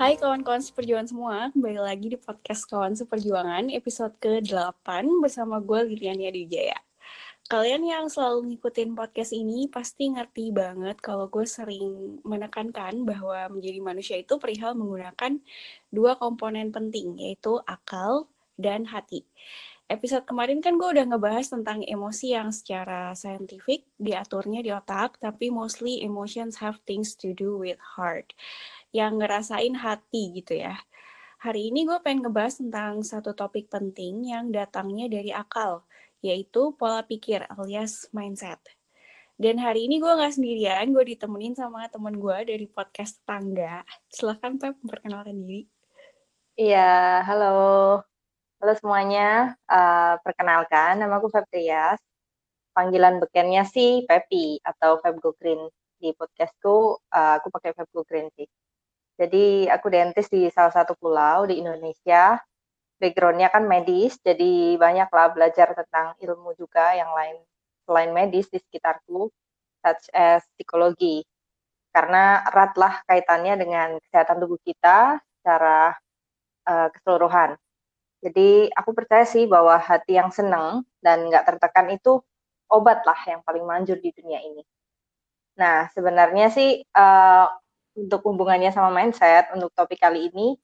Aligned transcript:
Hai 0.00 0.16
kawan-kawan 0.16 0.64
seperjuangan 0.64 1.12
semua, 1.12 1.52
kembali 1.52 1.76
lagi 1.76 2.08
di 2.08 2.16
podcast 2.16 2.64
Kawan 2.64 2.96
Seperjuangan 2.96 3.68
episode 3.68 4.16
ke-8 4.16 5.04
bersama 5.20 5.60
gue 5.60 5.92
Liliania 5.92 6.32
Dijaya. 6.32 6.80
Kalian 7.52 7.84
yang 7.84 8.08
selalu 8.08 8.48
ngikutin 8.48 8.96
podcast 8.96 9.36
ini 9.36 9.68
pasti 9.68 10.08
ngerti 10.08 10.56
banget 10.56 10.96
kalau 11.04 11.28
gue 11.28 11.44
sering 11.44 12.16
menekankan 12.24 13.04
bahwa 13.04 13.52
menjadi 13.52 13.76
manusia 13.84 14.16
itu 14.16 14.40
perihal 14.40 14.72
menggunakan 14.72 15.36
dua 15.92 16.16
komponen 16.16 16.72
penting, 16.72 17.20
yaitu 17.20 17.60
akal 17.68 18.24
dan 18.56 18.88
hati. 18.88 19.28
Episode 19.84 20.24
kemarin 20.24 20.64
kan 20.64 20.80
gue 20.80 20.96
udah 20.96 21.12
ngebahas 21.12 21.52
tentang 21.52 21.84
emosi 21.84 22.32
yang 22.32 22.48
secara 22.56 23.12
saintifik 23.12 23.84
diaturnya 24.00 24.64
di 24.64 24.72
otak, 24.72 25.20
tapi 25.20 25.52
mostly 25.52 26.00
emotions 26.00 26.56
have 26.56 26.80
things 26.88 27.12
to 27.12 27.36
do 27.36 27.60
with 27.60 27.76
heart 27.76 28.32
yang 28.90 29.18
ngerasain 29.22 29.74
hati 29.78 30.34
gitu 30.42 30.58
ya. 30.58 30.78
Hari 31.40 31.72
ini 31.72 31.88
gue 31.88 31.96
pengen 32.04 32.28
ngebahas 32.28 32.60
tentang 32.60 33.00
satu 33.00 33.32
topik 33.32 33.72
penting 33.72 34.28
yang 34.28 34.52
datangnya 34.52 35.08
dari 35.08 35.32
akal, 35.32 35.88
yaitu 36.20 36.76
pola 36.76 37.00
pikir 37.06 37.48
alias 37.48 38.10
mindset. 38.12 38.60
Dan 39.40 39.56
hari 39.56 39.88
ini 39.88 40.04
gue 40.04 40.12
gak 40.20 40.36
sendirian, 40.36 40.92
gue 40.92 41.16
ditemenin 41.16 41.56
sama 41.56 41.88
temen 41.88 42.12
gue 42.20 42.38
dari 42.44 42.68
podcast 42.68 43.24
Tangga. 43.24 43.80
Silahkan 44.12 44.60
Pep 44.60 44.76
memperkenalkan 44.84 45.32
diri. 45.32 45.64
Iya, 46.60 47.24
halo. 47.24 47.56
Halo 48.60 48.72
semuanya, 48.76 49.56
uh, 49.64 50.20
perkenalkan 50.20 51.00
nama 51.00 51.16
aku 51.16 51.32
Febrias. 51.32 51.96
Panggilan 52.76 53.16
bekennya 53.16 53.64
sih 53.64 54.04
Pepi 54.04 54.60
atau 54.60 55.00
Feb 55.00 55.16
Go 55.24 55.32
Green. 55.40 55.72
Di 55.96 56.12
podcastku 56.12 57.00
uh, 57.00 57.40
aku 57.40 57.48
pakai 57.48 57.72
Feb 57.72 57.88
Go 57.96 58.04
Green 58.04 58.28
sih. 58.36 58.44
Jadi 59.20 59.68
aku 59.68 59.92
dentist 59.92 60.32
di 60.32 60.48
salah 60.48 60.72
satu 60.72 60.96
pulau 60.96 61.44
di 61.44 61.60
Indonesia. 61.60 62.40
Backgroundnya 63.00 63.48
kan 63.48 63.64
medis, 63.64 64.20
jadi 64.20 64.76
banyaklah 64.76 65.32
belajar 65.32 65.72
tentang 65.72 66.12
ilmu 66.20 66.52
juga 66.56 66.92
yang 66.92 67.12
lain 67.16 67.40
selain 67.88 68.12
medis 68.12 68.48
di 68.52 68.60
sekitarku, 68.60 69.32
such 69.80 70.04
as 70.12 70.44
psikologi. 70.56 71.24
Karena 71.92 72.44
eratlah 72.44 73.00
kaitannya 73.08 73.56
dengan 73.56 73.88
kesehatan 74.04 74.36
tubuh 74.44 74.60
kita 74.60 75.16
secara 75.40 75.96
uh, 76.68 76.88
keseluruhan. 76.92 77.56
Jadi 78.20 78.68
aku 78.68 78.92
percaya 78.92 79.24
sih 79.24 79.48
bahwa 79.48 79.80
hati 79.80 80.20
yang 80.20 80.28
senang 80.28 80.84
dan 81.00 81.24
nggak 81.24 81.48
tertekan 81.48 81.88
itu 81.88 82.20
obat 82.68 83.00
lah 83.08 83.16
yang 83.24 83.40
paling 83.40 83.64
manjur 83.64 83.96
di 83.96 84.12
dunia 84.12 84.44
ini. 84.44 84.60
Nah 85.56 85.88
sebenarnya 85.96 86.52
sih 86.52 86.84
uh, 86.84 87.48
untuk 87.96 88.20
hubungannya 88.26 88.70
sama 88.70 88.90
mindset 88.94 89.50
untuk 89.54 89.70
topik 89.74 89.98
kali 89.98 90.30
ini 90.30 90.58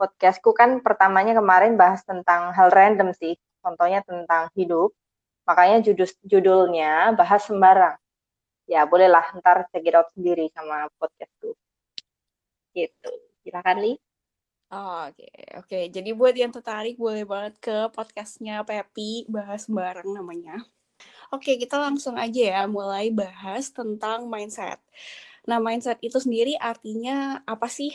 podcastku 0.00 0.56
kan 0.56 0.80
pertamanya 0.80 1.36
kemarin 1.36 1.76
bahas 1.76 2.00
tentang 2.02 2.56
hal 2.56 2.72
random 2.72 3.12
sih 3.12 3.36
contohnya 3.60 4.00
tentang 4.02 4.48
hidup 4.56 4.90
makanya 5.44 5.84
judul 5.84 6.08
judulnya 6.24 7.12
bahas 7.14 7.44
sembarang 7.44 7.96
ya 8.70 8.86
bolehlah 8.86 9.26
ntar 9.42 9.66
check 9.74 9.84
it 9.84 9.96
sendiri 10.14 10.46
sama 10.54 10.88
podcastku 10.96 11.52
gitu 12.74 13.10
silakan 13.44 13.78
li 13.82 13.94
Oh, 14.70 15.10
oke, 15.10 15.18
okay. 15.18 15.34
Okay. 15.66 15.84
Jadi 15.90 16.14
buat 16.14 16.30
yang 16.30 16.54
tertarik 16.54 16.94
boleh 16.94 17.26
banget 17.26 17.58
ke 17.58 17.90
podcastnya 17.90 18.62
Pepi 18.62 19.26
bahas 19.26 19.66
bareng 19.66 20.06
namanya. 20.14 20.62
Oke, 21.34 21.42
okay, 21.42 21.54
kita 21.58 21.74
langsung 21.74 22.14
aja 22.14 22.38
ya 22.38 22.62
mulai 22.70 23.10
bahas 23.10 23.74
tentang 23.74 24.30
mindset. 24.30 24.78
Nah, 25.48 25.58
mindset 25.62 26.00
itu 26.04 26.18
sendiri 26.20 26.56
artinya 26.58 27.40
apa 27.48 27.68
sih? 27.68 27.92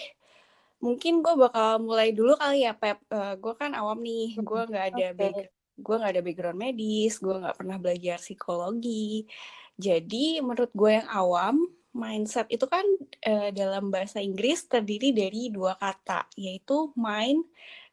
Mungkin 0.82 1.26
gue 1.26 1.34
bakal 1.38 1.82
mulai 1.82 2.14
dulu 2.14 2.38
kali 2.38 2.66
ya, 2.66 2.74
Pep. 2.78 3.02
Uh, 3.10 3.34
gue 3.38 3.54
kan 3.58 3.74
awam 3.74 4.02
nih, 4.02 4.38
gue 4.38 4.62
nggak 4.70 4.86
ada 4.94 5.08
okay. 5.12 5.18
background 5.18 5.54
gue 5.76 5.96
nggak 6.00 6.14
ada 6.16 6.24
background 6.24 6.60
medis, 6.60 7.20
gue 7.20 7.36
nggak 7.36 7.58
pernah 7.60 7.78
belajar 7.80 8.18
psikologi. 8.20 9.28
Jadi 9.76 10.40
menurut 10.40 10.72
gue 10.72 10.92
yang 11.04 11.10
awam, 11.12 11.68
mindset 11.92 12.48
itu 12.48 12.64
kan 12.68 12.84
uh, 13.28 13.50
dalam 13.52 13.92
bahasa 13.92 14.24
Inggris 14.24 14.68
terdiri 14.72 15.12
dari 15.12 15.52
dua 15.52 15.76
kata, 15.76 16.32
yaitu 16.40 16.96
mind 16.96 17.44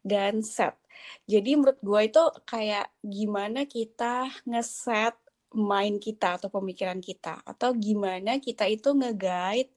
dan 0.02 0.42
set. 0.46 0.78
Jadi 1.26 1.58
menurut 1.58 1.78
gue 1.82 2.00
itu 2.06 2.22
kayak 2.46 2.86
gimana 3.02 3.66
kita 3.66 4.30
ngeset 4.46 5.14
mind 5.54 6.00
kita 6.00 6.40
atau 6.40 6.48
pemikiran 6.48 6.98
kita 6.98 7.40
atau 7.44 7.72
gimana 7.76 8.40
kita 8.40 8.68
itu 8.68 8.92
nge-guide 8.92 9.72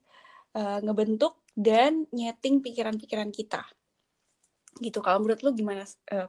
uh, 0.56 0.80
ngebentuk 0.82 1.40
dan 1.56 2.04
nyeting 2.12 2.60
pikiran-pikiran 2.60 3.32
kita 3.32 3.64
gitu 4.80 5.00
kalau 5.00 5.24
menurut 5.24 5.40
lu 5.40 5.56
gimana 5.56 5.88
uh? 6.12 6.28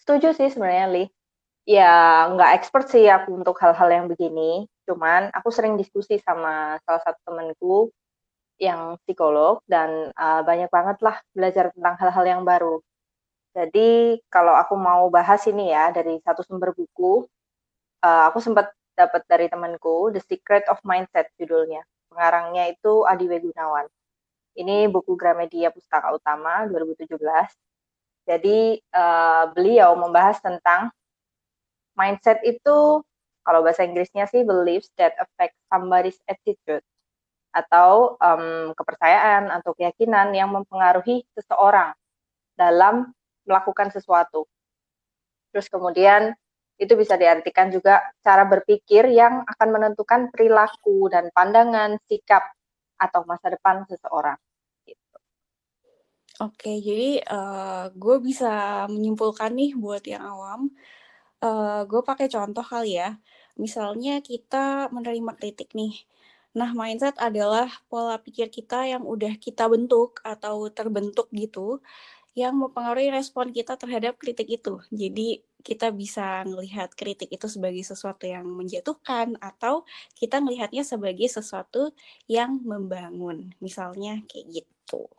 Setuju 0.00 0.34
sih 0.34 0.48
sebenarnya 0.50 0.86
Li. 0.90 1.04
Ya 1.68 2.26
nggak 2.34 2.50
expert 2.56 2.90
sih 2.90 3.06
aku 3.06 3.36
untuk 3.36 3.54
hal-hal 3.62 3.88
yang 3.92 4.06
begini. 4.10 4.66
Cuman 4.88 5.30
aku 5.30 5.54
sering 5.54 5.78
diskusi 5.78 6.18
sama 6.18 6.80
salah 6.82 7.02
satu 7.04 7.20
temenku 7.22 7.92
yang 8.60 8.98
psikolog 9.04 9.62
dan 9.70 10.12
uh, 10.18 10.42
banyak 10.44 10.68
banget 10.68 10.98
lah 11.00 11.16
belajar 11.32 11.70
tentang 11.72 11.94
hal-hal 12.00 12.24
yang 12.26 12.42
baru. 12.42 12.82
Jadi 13.54 14.20
kalau 14.30 14.54
aku 14.54 14.74
mau 14.78 15.08
bahas 15.10 15.42
ini 15.48 15.70
ya 15.74 15.90
dari 15.90 16.18
satu 16.22 16.42
sumber 16.46 16.70
buku, 16.74 17.26
uh, 18.04 18.32
aku 18.32 18.38
sempat 18.40 18.72
dapat 18.96 19.24
dari 19.28 19.46
temanku 19.48 20.12
The 20.12 20.20
Secret 20.20 20.68
of 20.68 20.80
Mindset 20.84 21.32
judulnya. 21.40 21.84
Pengarangnya 22.12 22.68
itu 22.68 23.06
Adi 23.06 23.30
Wegunawan. 23.30 23.86
Ini 24.58 24.90
buku 24.90 25.14
Gramedia 25.14 25.70
Pustaka 25.70 26.10
Utama 26.12 26.66
2017. 26.68 27.16
Jadi 28.28 28.76
uh, 28.92 29.44
beliau 29.56 29.96
membahas 29.96 30.42
tentang 30.42 30.92
mindset 31.96 32.42
itu 32.44 33.00
kalau 33.42 33.60
bahasa 33.64 33.82
Inggrisnya 33.82 34.28
sih 34.28 34.44
beliefs 34.44 34.92
that 35.00 35.16
affect 35.16 35.56
somebody's 35.72 36.20
attitude 36.28 36.84
atau 37.50 38.14
um, 38.22 38.70
kepercayaan 38.78 39.50
atau 39.50 39.74
keyakinan 39.74 40.30
yang 40.30 40.54
mempengaruhi 40.54 41.26
seseorang 41.34 41.90
dalam 42.54 43.10
melakukan 43.42 43.90
sesuatu. 43.90 44.46
Terus 45.50 45.66
kemudian 45.66 46.38
itu 46.80 46.96
bisa 46.96 47.20
diartikan 47.20 47.68
juga 47.68 48.00
cara 48.24 48.48
berpikir 48.48 49.12
yang 49.12 49.44
akan 49.44 49.68
menentukan 49.68 50.32
perilaku 50.32 51.12
dan 51.12 51.28
pandangan, 51.28 52.00
sikap, 52.08 52.40
atau 52.96 53.20
masa 53.28 53.52
depan 53.52 53.84
seseorang. 53.84 54.40
Gitu. 54.88 55.16
Oke, 56.40 56.80
jadi 56.80 57.20
uh, 57.28 57.92
gue 57.92 58.16
bisa 58.24 58.84
menyimpulkan 58.88 59.52
nih 59.52 59.76
buat 59.76 60.00
yang 60.08 60.24
awam, 60.24 60.72
uh, 61.44 61.84
gue 61.84 62.00
pakai 62.00 62.32
contoh 62.32 62.64
kali 62.64 62.96
ya. 62.96 63.20
Misalnya 63.60 64.24
kita 64.24 64.88
menerima 64.88 65.36
kritik 65.36 65.76
nih. 65.76 66.00
Nah, 66.56 66.72
mindset 66.74 67.14
adalah 67.20 67.68
pola 67.92 68.16
pikir 68.18 68.48
kita 68.48 68.88
yang 68.88 69.04
udah 69.04 69.36
kita 69.38 69.68
bentuk 69.70 70.18
atau 70.24 70.66
terbentuk 70.72 71.28
gitu 71.30 71.78
yang 72.38 72.54
mempengaruhi 72.54 73.10
respon 73.10 73.50
kita 73.50 73.74
terhadap 73.74 74.14
kritik 74.16 74.46
itu. 74.46 74.78
Jadi 74.94 75.42
kita 75.60 75.90
bisa 75.90 76.46
melihat 76.46 76.88
kritik 76.94 77.28
itu 77.28 77.46
sebagai 77.50 77.82
sesuatu 77.82 78.24
yang 78.24 78.46
menjatuhkan 78.46 79.34
atau 79.42 79.82
kita 80.14 80.38
melihatnya 80.38 80.86
sebagai 80.86 81.26
sesuatu 81.26 81.90
yang 82.30 82.62
membangun. 82.62 83.50
Misalnya 83.58 84.22
kayak 84.30 84.62
gitu. 84.62 85.10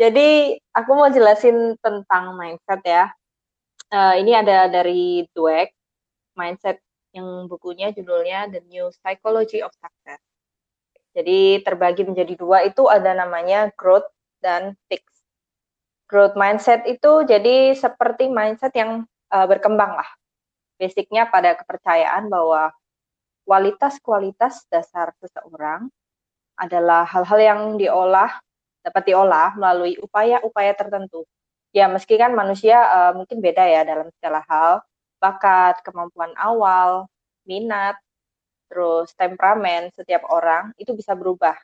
Jadi 0.00 0.56
aku 0.72 0.90
mau 0.96 1.08
jelasin 1.12 1.76
tentang 1.80 2.36
mindset 2.36 2.80
ya. 2.84 3.04
Uh, 3.92 4.18
ini 4.18 4.34
ada 4.34 4.66
dari 4.66 5.28
Dweck, 5.30 5.70
mindset 6.34 6.82
yang 7.14 7.48
bukunya 7.48 7.94
judulnya 7.94 8.50
The 8.52 8.60
New 8.68 8.92
Psychology 8.92 9.64
of 9.64 9.72
Success. 9.76 10.20
Jadi 11.16 11.64
terbagi 11.64 12.04
menjadi 12.04 12.36
dua 12.36 12.68
itu 12.68 12.92
ada 12.92 13.16
namanya 13.16 13.72
growth 13.72 14.04
dan 14.44 14.76
fix 14.92 15.15
growth 16.06 16.38
mindset 16.38 16.86
itu 16.86 17.26
jadi 17.26 17.74
seperti 17.74 18.30
mindset 18.30 18.72
yang 18.74 19.04
uh, 19.30 19.46
berkembang 19.46 19.98
lah. 19.98 20.10
Basicnya 20.78 21.26
pada 21.26 21.58
kepercayaan 21.58 22.30
bahwa 22.30 22.70
kualitas-kualitas 23.46 24.66
dasar 24.70 25.14
seseorang 25.22 25.88
adalah 26.58 27.04
hal-hal 27.06 27.40
yang 27.40 27.60
diolah, 27.76 28.32
dapat 28.82 29.02
diolah 29.12 29.54
melalui 29.58 29.98
upaya-upaya 30.00 30.72
tertentu. 30.74 31.26
Ya, 31.74 31.90
meski 31.90 32.16
kan 32.16 32.32
manusia 32.32 32.80
uh, 32.80 33.12
mungkin 33.12 33.44
beda 33.44 33.64
ya 33.66 33.84
dalam 33.84 34.08
segala 34.16 34.40
hal, 34.48 34.80
bakat, 35.20 35.82
kemampuan 35.84 36.32
awal, 36.40 37.10
minat, 37.44 38.00
terus 38.66 39.12
temperamen 39.14 39.92
setiap 39.94 40.26
orang 40.26 40.74
itu 40.80 40.92
bisa 40.96 41.14
berubah 41.14 41.54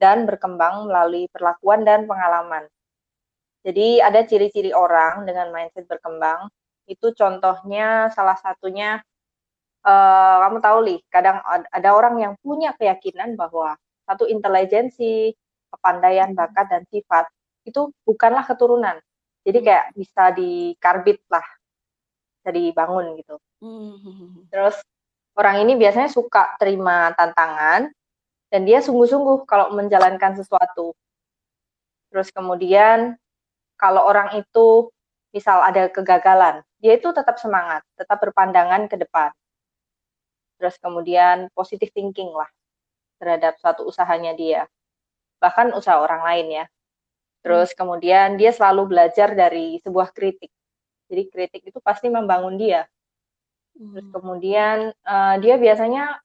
dan 0.00 0.24
berkembang 0.26 0.88
melalui 0.88 1.28
perlakuan 1.30 1.86
dan 1.86 2.08
pengalaman. 2.08 2.66
Jadi 3.62 4.02
ada 4.02 4.26
ciri-ciri 4.26 4.74
orang 4.74 5.22
dengan 5.22 5.54
mindset 5.54 5.86
berkembang. 5.86 6.50
Itu 6.86 7.14
contohnya 7.14 8.10
salah 8.10 8.34
satunya 8.34 8.98
uh, 9.86 10.36
kamu 10.46 10.58
tahu 10.58 10.78
li, 10.82 10.96
kadang 11.06 11.38
ada 11.46 11.90
orang 11.94 12.18
yang 12.18 12.32
punya 12.42 12.74
keyakinan 12.74 13.38
bahwa 13.38 13.78
satu 14.02 14.26
intelijensi, 14.26 15.30
kepandaian, 15.70 16.34
bakat, 16.34 16.66
dan 16.68 16.82
sifat, 16.90 17.30
itu 17.62 17.94
bukanlah 18.02 18.42
keturunan. 18.42 18.98
Jadi 19.46 19.58
kayak 19.62 19.86
bisa 19.94 20.34
dikarbit 20.34 21.22
lah, 21.30 21.46
bisa 22.42 22.50
dibangun 22.50 23.14
gitu. 23.18 23.38
Hmm. 23.62 24.46
Terus 24.50 24.78
orang 25.38 25.62
ini 25.62 25.78
biasanya 25.78 26.10
suka 26.10 26.58
terima 26.58 27.14
tantangan 27.14 27.90
dan 28.50 28.60
dia 28.66 28.82
sungguh-sungguh 28.82 29.46
kalau 29.46 29.70
menjalankan 29.74 30.34
sesuatu. 30.34 30.94
Terus 32.12 32.28
kemudian 32.34 33.16
kalau 33.82 34.06
orang 34.06 34.38
itu 34.38 34.94
misal 35.34 35.58
ada 35.66 35.90
kegagalan, 35.90 36.62
dia 36.78 36.94
itu 36.94 37.10
tetap 37.10 37.34
semangat, 37.42 37.82
tetap 37.98 38.22
berpandangan 38.22 38.86
ke 38.86 38.94
depan. 38.94 39.34
Terus 40.62 40.78
kemudian 40.78 41.50
positive 41.50 41.90
thinking 41.90 42.30
lah 42.30 42.46
terhadap 43.18 43.58
suatu 43.58 43.82
usahanya 43.82 44.38
dia. 44.38 44.70
Bahkan 45.42 45.74
usaha 45.74 45.98
orang 45.98 46.22
lain 46.22 46.62
ya. 46.62 46.64
Terus 47.42 47.74
kemudian 47.74 48.38
dia 48.38 48.54
selalu 48.54 48.94
belajar 48.94 49.34
dari 49.34 49.82
sebuah 49.82 50.14
kritik. 50.14 50.54
Jadi 51.10 51.22
kritik 51.26 51.62
itu 51.66 51.82
pasti 51.82 52.06
membangun 52.06 52.54
dia. 52.54 52.86
Terus 53.74 54.06
hmm. 54.06 54.14
kemudian 54.14 54.94
uh, 55.02 55.34
dia 55.42 55.58
biasanya 55.58 56.22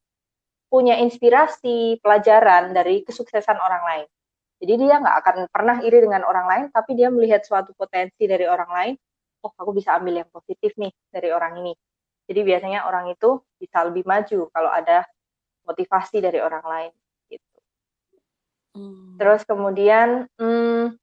punya 0.70 1.02
inspirasi 1.02 1.98
pelajaran 2.06 2.78
dari 2.78 3.02
kesuksesan 3.02 3.58
orang 3.58 3.84
lain. 3.88 4.08
Jadi 4.58 4.74
dia 4.90 4.98
nggak 4.98 5.18
akan 5.22 5.36
pernah 5.54 5.78
iri 5.86 6.02
dengan 6.02 6.26
orang 6.26 6.46
lain, 6.50 6.66
tapi 6.74 6.98
dia 6.98 7.14
melihat 7.14 7.46
suatu 7.46 7.78
potensi 7.78 8.26
dari 8.26 8.50
orang 8.50 8.72
lain. 8.74 8.94
Oh, 9.46 9.54
aku 9.54 9.70
bisa 9.78 9.94
ambil 9.94 10.26
yang 10.26 10.30
positif 10.34 10.74
nih 10.82 10.90
dari 11.14 11.30
orang 11.30 11.62
ini. 11.62 11.74
Jadi 12.28 12.42
biasanya 12.42 12.90
orang 12.90 13.14
itu 13.14 13.40
bisa 13.62 13.86
lebih 13.86 14.04
maju 14.04 14.50
kalau 14.50 14.72
ada 14.74 15.06
motivasi 15.64 16.18
dari 16.20 16.42
orang 16.42 16.66
lain. 16.66 16.92
Gitu. 17.30 17.58
Hmm. 18.74 19.16
Terus 19.22 19.46
kemudian, 19.46 20.26
hmm, 20.42 20.98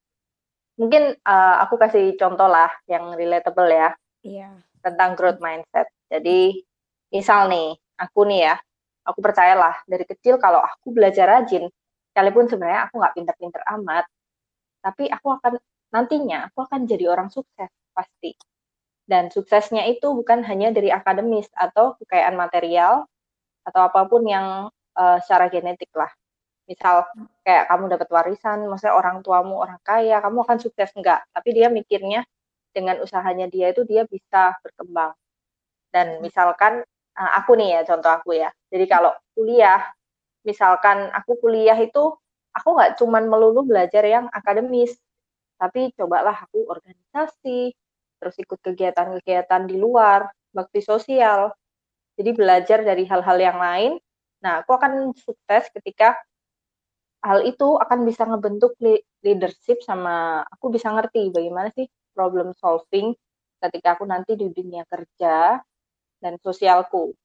mungkin 0.74 1.14
uh, 1.22 1.56
aku 1.62 1.78
kasih 1.78 2.18
contoh 2.18 2.50
lah 2.50 2.68
yang 2.90 3.14
relatable 3.14 3.70
ya. 3.70 3.94
Yeah. 4.26 4.66
Tentang 4.82 5.14
growth 5.14 5.38
mindset. 5.38 5.88
Jadi 6.10 6.60
misal 7.14 7.46
nih, 7.48 7.78
aku 7.96 8.26
nih 8.26 8.50
ya, 8.50 8.54
aku 9.06 9.22
percayalah 9.22 9.80
dari 9.86 10.04
kecil 10.04 10.36
kalau 10.42 10.58
aku 10.58 10.90
belajar 10.90 11.30
rajin, 11.30 11.70
sekalipun 12.14 12.46
sebenarnya 12.46 12.86
aku 12.86 13.02
nggak 13.02 13.14
pinter-pinter 13.18 13.62
amat, 13.74 14.06
tapi 14.78 15.10
aku 15.10 15.34
akan 15.34 15.58
nantinya 15.90 16.46
aku 16.46 16.62
akan 16.62 16.86
jadi 16.86 17.10
orang 17.10 17.26
sukses 17.34 17.66
pasti. 17.90 18.38
Dan 19.02 19.34
suksesnya 19.34 19.82
itu 19.90 20.14
bukan 20.14 20.46
hanya 20.46 20.70
dari 20.70 20.94
akademis 20.94 21.50
atau 21.58 21.98
kekayaan 21.98 22.38
material 22.38 23.02
atau 23.66 23.80
apa 23.90 24.06
pun 24.06 24.22
yang 24.22 24.70
uh, 24.94 25.18
secara 25.18 25.50
genetik 25.50 25.90
lah. 25.98 26.08
Misal 26.70 27.02
kayak 27.42 27.66
kamu 27.68 27.98
dapat 27.98 28.08
warisan, 28.14 28.64
maksudnya 28.70 28.94
orang 28.94 29.20
tuamu 29.26 29.58
orang 29.58 29.82
kaya, 29.82 30.22
kamu 30.22 30.46
akan 30.46 30.58
sukses 30.62 30.94
enggak? 30.94 31.26
Tapi 31.34 31.50
dia 31.50 31.66
mikirnya 31.66 32.22
dengan 32.70 33.02
usahanya 33.02 33.50
dia 33.50 33.74
itu 33.74 33.82
dia 33.82 34.06
bisa 34.06 34.54
berkembang 34.62 35.12
dan 35.94 36.18
misalkan 36.18 36.82
uh, 37.14 37.30
aku 37.38 37.54
nih 37.54 37.78
ya 37.78 37.80
contoh 37.86 38.10
aku 38.10 38.34
ya. 38.34 38.50
Jadi 38.72 38.84
kalau 38.90 39.14
kuliah, 39.38 39.78
misalkan 40.44 41.10
aku 41.10 41.40
kuliah 41.40 41.76
itu 41.80 42.14
aku 42.54 42.68
nggak 42.78 43.00
cuman 43.02 43.26
melulu 43.26 43.66
belajar 43.66 44.06
yang 44.06 44.30
akademis, 44.30 44.94
tapi 45.58 45.90
cobalah 45.98 46.46
aku 46.46 46.70
organisasi, 46.70 47.74
terus 48.22 48.36
ikut 48.38 48.60
kegiatan-kegiatan 48.62 49.62
di 49.66 49.76
luar, 49.80 50.30
bakti 50.54 50.78
sosial. 50.84 51.50
Jadi 52.14 52.30
belajar 52.30 52.86
dari 52.86 53.02
hal-hal 53.10 53.38
yang 53.42 53.58
lain. 53.58 53.92
Nah, 54.46 54.62
aku 54.62 54.78
akan 54.78 55.10
sukses 55.18 55.66
ketika 55.74 56.14
hal 57.26 57.42
itu 57.42 57.74
akan 57.80 58.06
bisa 58.06 58.22
ngebentuk 58.28 58.76
leadership 59.24 59.80
sama 59.80 60.44
aku 60.46 60.68
bisa 60.68 60.92
ngerti 60.92 61.32
bagaimana 61.32 61.72
sih 61.72 61.88
problem 62.12 62.52
solving 62.52 63.16
ketika 63.64 63.96
aku 63.96 64.04
nanti 64.04 64.36
di 64.36 64.52
dunia 64.52 64.84
kerja 64.86 65.58
dan 66.20 66.34
sosialku. 66.38 67.16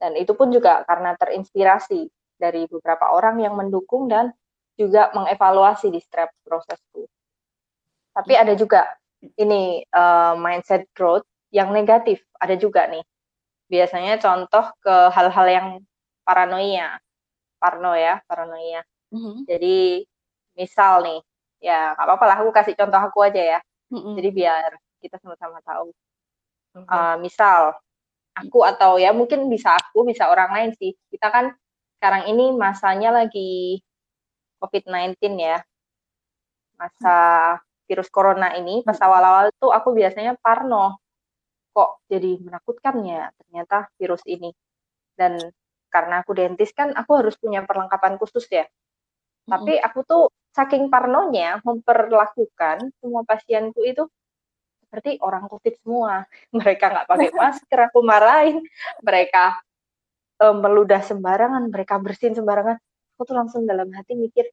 Dan 0.00 0.16
itu 0.16 0.32
pun 0.32 0.48
juga 0.48 0.82
karena 0.88 1.12
terinspirasi 1.16 2.15
dari 2.36 2.68
beberapa 2.68 3.12
orang 3.12 3.40
yang 3.40 3.56
mendukung 3.56 4.06
dan 4.06 4.32
juga 4.76 5.08
mengevaluasi 5.16 5.88
di 5.88 6.00
setiap 6.00 6.32
prosesku. 6.44 7.08
Tapi 8.12 8.32
ada 8.36 8.52
juga 8.56 8.96
ini 9.40 9.84
uh, 9.92 10.36
mindset 10.36 10.88
growth 10.92 11.24
yang 11.52 11.72
negatif, 11.72 12.20
ada 12.36 12.56
juga 12.56 12.84
nih. 12.88 13.04
Biasanya 13.66 14.20
contoh 14.20 14.72
ke 14.78 14.94
hal-hal 15.10 15.46
yang 15.48 15.68
paranoia, 16.22 17.00
parno 17.56 17.96
ya, 17.96 18.20
paranoia. 18.28 18.84
Mm-hmm. 19.10 19.36
Jadi 19.48 19.76
misal 20.54 21.02
nih, 21.02 21.20
ya 21.64 21.96
nggak 21.96 22.06
apa-apa 22.06 22.24
lah, 22.28 22.36
aku 22.44 22.50
kasih 22.52 22.74
contoh 22.76 23.00
aku 23.00 23.18
aja 23.24 23.42
ya. 23.56 23.58
Mm-hmm. 23.90 24.14
Jadi 24.20 24.28
biar 24.30 24.70
kita 25.00 25.16
sama-sama 25.20 25.58
tahu. 25.64 25.90
Okay. 26.76 26.92
Uh, 26.92 27.16
misal 27.24 27.80
aku 28.36 28.60
atau 28.68 29.00
ya 29.00 29.16
mungkin 29.16 29.48
bisa 29.48 29.72
aku 29.72 30.04
bisa 30.04 30.28
orang 30.28 30.52
lain 30.52 30.70
sih 30.76 30.92
kita 31.08 31.32
kan 31.32 31.56
sekarang 31.96 32.28
ini 32.28 32.52
masanya 32.52 33.10
lagi 33.24 33.80
COVID-19 34.60 35.16
ya. 35.40 35.58
Masa 36.76 37.16
virus 37.88 38.12
corona 38.12 38.52
ini 38.58 38.84
pas 38.84 38.98
awal-awal 39.00 39.48
tuh 39.56 39.72
aku 39.72 39.96
biasanya 39.96 40.36
parno. 40.36 41.00
Kok 41.72 42.08
jadi 42.08 42.40
menakutkan 42.40 43.00
ya 43.04 43.32
ternyata 43.40 43.88
virus 43.96 44.22
ini. 44.28 44.52
Dan 45.16 45.40
karena 45.88 46.20
aku 46.20 46.36
dentis 46.36 46.76
kan 46.76 46.92
aku 46.92 47.24
harus 47.24 47.40
punya 47.40 47.64
perlengkapan 47.64 48.20
khusus 48.20 48.44
ya. 48.52 48.68
Tapi 49.46 49.78
aku 49.78 50.02
tuh 50.04 50.24
saking 50.52 50.90
parnonya 50.90 51.62
memperlakukan 51.62 52.90
semua 52.98 53.22
pasienku 53.22 53.80
itu 53.86 54.04
seperti 54.84 55.16
orang 55.22 55.48
covid 55.48 55.74
semua. 55.80 56.24
Mereka 56.58 56.84
nggak 56.92 57.08
pakai 57.08 57.30
masker 57.40 57.80
aku 57.88 58.00
marahin. 58.04 58.60
Mereka 59.00 59.65
um, 60.42 60.56
meludah 60.60 61.00
sembarangan 61.04 61.68
mereka 61.72 62.00
bersin 62.00 62.36
sembarangan. 62.36 62.76
Aku 63.16 63.22
tuh 63.24 63.36
langsung 63.36 63.64
dalam 63.64 63.88
hati 63.92 64.12
mikir 64.12 64.48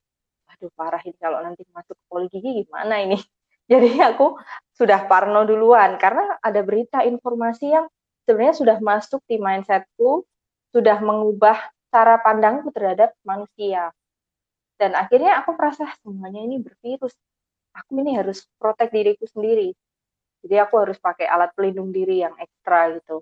aduh 0.54 0.70
parah 0.78 1.02
ini 1.02 1.18
kalau 1.18 1.42
nanti 1.42 1.66
masuk 1.74 1.98
poli 2.08 2.30
gigi 2.30 2.64
gimana 2.64 3.02
ini? 3.02 3.18
Jadi 3.72 3.98
aku 4.00 4.38
sudah 4.76 5.08
parno 5.08 5.48
duluan 5.48 5.96
karena 5.98 6.38
ada 6.44 6.62
berita 6.62 7.02
informasi 7.02 7.74
yang 7.74 7.86
sebenarnya 8.28 8.56
sudah 8.60 8.78
masuk 8.84 9.24
di 9.26 9.40
mindsetku 9.40 10.28
sudah 10.74 10.98
mengubah 11.00 11.58
cara 11.94 12.18
pandangku 12.20 12.74
terhadap 12.74 13.14
manusia. 13.22 13.94
Dan 14.74 14.98
akhirnya 14.98 15.46
aku 15.46 15.54
merasa 15.54 15.86
semuanya 16.02 16.42
ini 16.42 16.58
bervirus. 16.58 17.14
Aku 17.78 18.02
ini 18.02 18.18
harus 18.18 18.42
protek 18.58 18.90
diriku 18.90 19.30
sendiri. 19.30 19.72
Jadi 20.44 20.56
aku 20.60 20.76
harus 20.82 20.98
pakai 20.98 21.30
alat 21.30 21.54
pelindung 21.54 21.94
diri 21.94 22.26
yang 22.26 22.34
ekstra 22.36 22.92
gitu. 22.98 23.22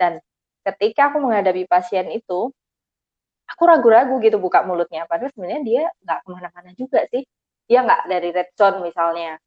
Dan 0.00 0.18
ketika 0.64 1.12
aku 1.12 1.22
menghadapi 1.24 1.64
pasien 1.66 2.08
itu, 2.12 2.52
aku 3.50 3.62
ragu-ragu 3.66 4.16
gitu 4.22 4.38
buka 4.38 4.62
mulutnya. 4.62 5.04
Padahal 5.10 5.32
sebenarnya 5.34 5.62
dia 5.66 5.82
nggak 6.06 6.18
ke 6.22 6.28
mana-mana 6.30 6.70
juga 6.78 7.02
sih. 7.10 7.26
Dia 7.66 7.86
nggak 7.86 8.02
dari 8.06 8.28
red 8.30 8.50
zone 8.54 8.78
misalnya. 8.86 9.38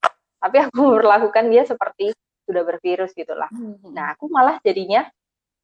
Tapi 0.43 0.57
aku 0.59 0.81
berlakukan 0.99 1.45
dia 1.47 1.63
seperti 1.63 2.11
sudah 2.43 2.63
bervirus 2.67 3.15
gitulah. 3.15 3.47
Hmm. 3.49 3.79
Nah 3.95 4.13
aku 4.15 4.27
malah 4.27 4.59
jadinya 4.59 5.07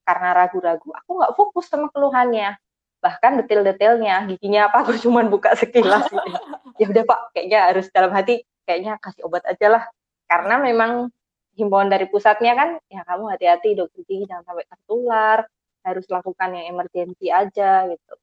karena 0.08 0.34
ragu-ragu, 0.34 0.90
aku 0.90 1.10
nggak 1.22 1.34
fokus 1.38 1.70
sama 1.70 1.92
keluhannya. 1.94 2.58
Bahkan 3.00 3.46
detail-detailnya, 3.46 4.26
giginya 4.26 4.72
apa 4.72 4.82
aku 4.88 4.98
cuma 5.04 5.22
buka 5.28 5.54
sekilas 5.54 6.10
gitu. 6.10 6.32
ya 6.80 6.88
udah 6.88 7.04
pak, 7.04 7.20
kayaknya 7.36 7.60
harus 7.70 7.86
dalam 7.92 8.10
hati 8.16 8.42
kayaknya 8.64 8.98
kasih 8.98 9.28
obat 9.28 9.44
aja 9.46 9.68
lah. 9.70 9.84
Karena 10.26 10.62
memang 10.62 11.14
himbauan 11.60 11.92
dari 11.92 12.08
pusatnya 12.08 12.56
kan 12.56 12.70
ya 12.88 13.04
kamu 13.04 13.36
hati-hati 13.36 13.76
dokter 13.76 14.02
gigi 14.08 14.24
jangan 14.32 14.48
sampai 14.48 14.66
tertular 14.72 15.38
harus 15.84 16.06
lakukan 16.08 16.50
yang 16.56 16.66
emergensi 16.76 17.28
aja 17.28 17.88
gitu. 17.92 18.16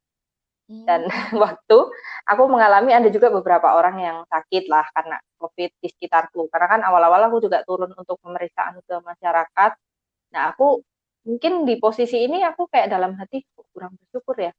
Dan 0.66 1.06
hmm. 1.06 1.38
waktu 1.44 1.78
aku 2.26 2.42
mengalami 2.50 2.90
ada 2.96 3.06
juga 3.12 3.30
beberapa 3.30 3.76
orang 3.76 3.96
yang 4.00 4.18
sakit 4.26 4.66
lah 4.66 4.88
karena 4.96 5.16
covid 5.38 5.70
di 5.78 5.88
sekitarku. 5.92 6.48
Karena 6.48 6.66
kan 6.66 6.80
awal-awal 6.82 7.28
aku 7.28 7.44
juga 7.44 7.62
turun 7.62 7.92
untuk 7.94 8.18
pemeriksaan 8.24 8.80
ke 8.82 8.94
masyarakat. 9.04 9.72
Nah 10.34 10.42
aku 10.50 10.82
mungkin 11.28 11.68
di 11.68 11.78
posisi 11.78 12.24
ini 12.24 12.42
aku 12.42 12.66
kayak 12.72 12.88
dalam 12.90 13.14
hati 13.20 13.44
kurang 13.70 13.94
bersyukur 14.00 14.36
ya. 14.40 14.52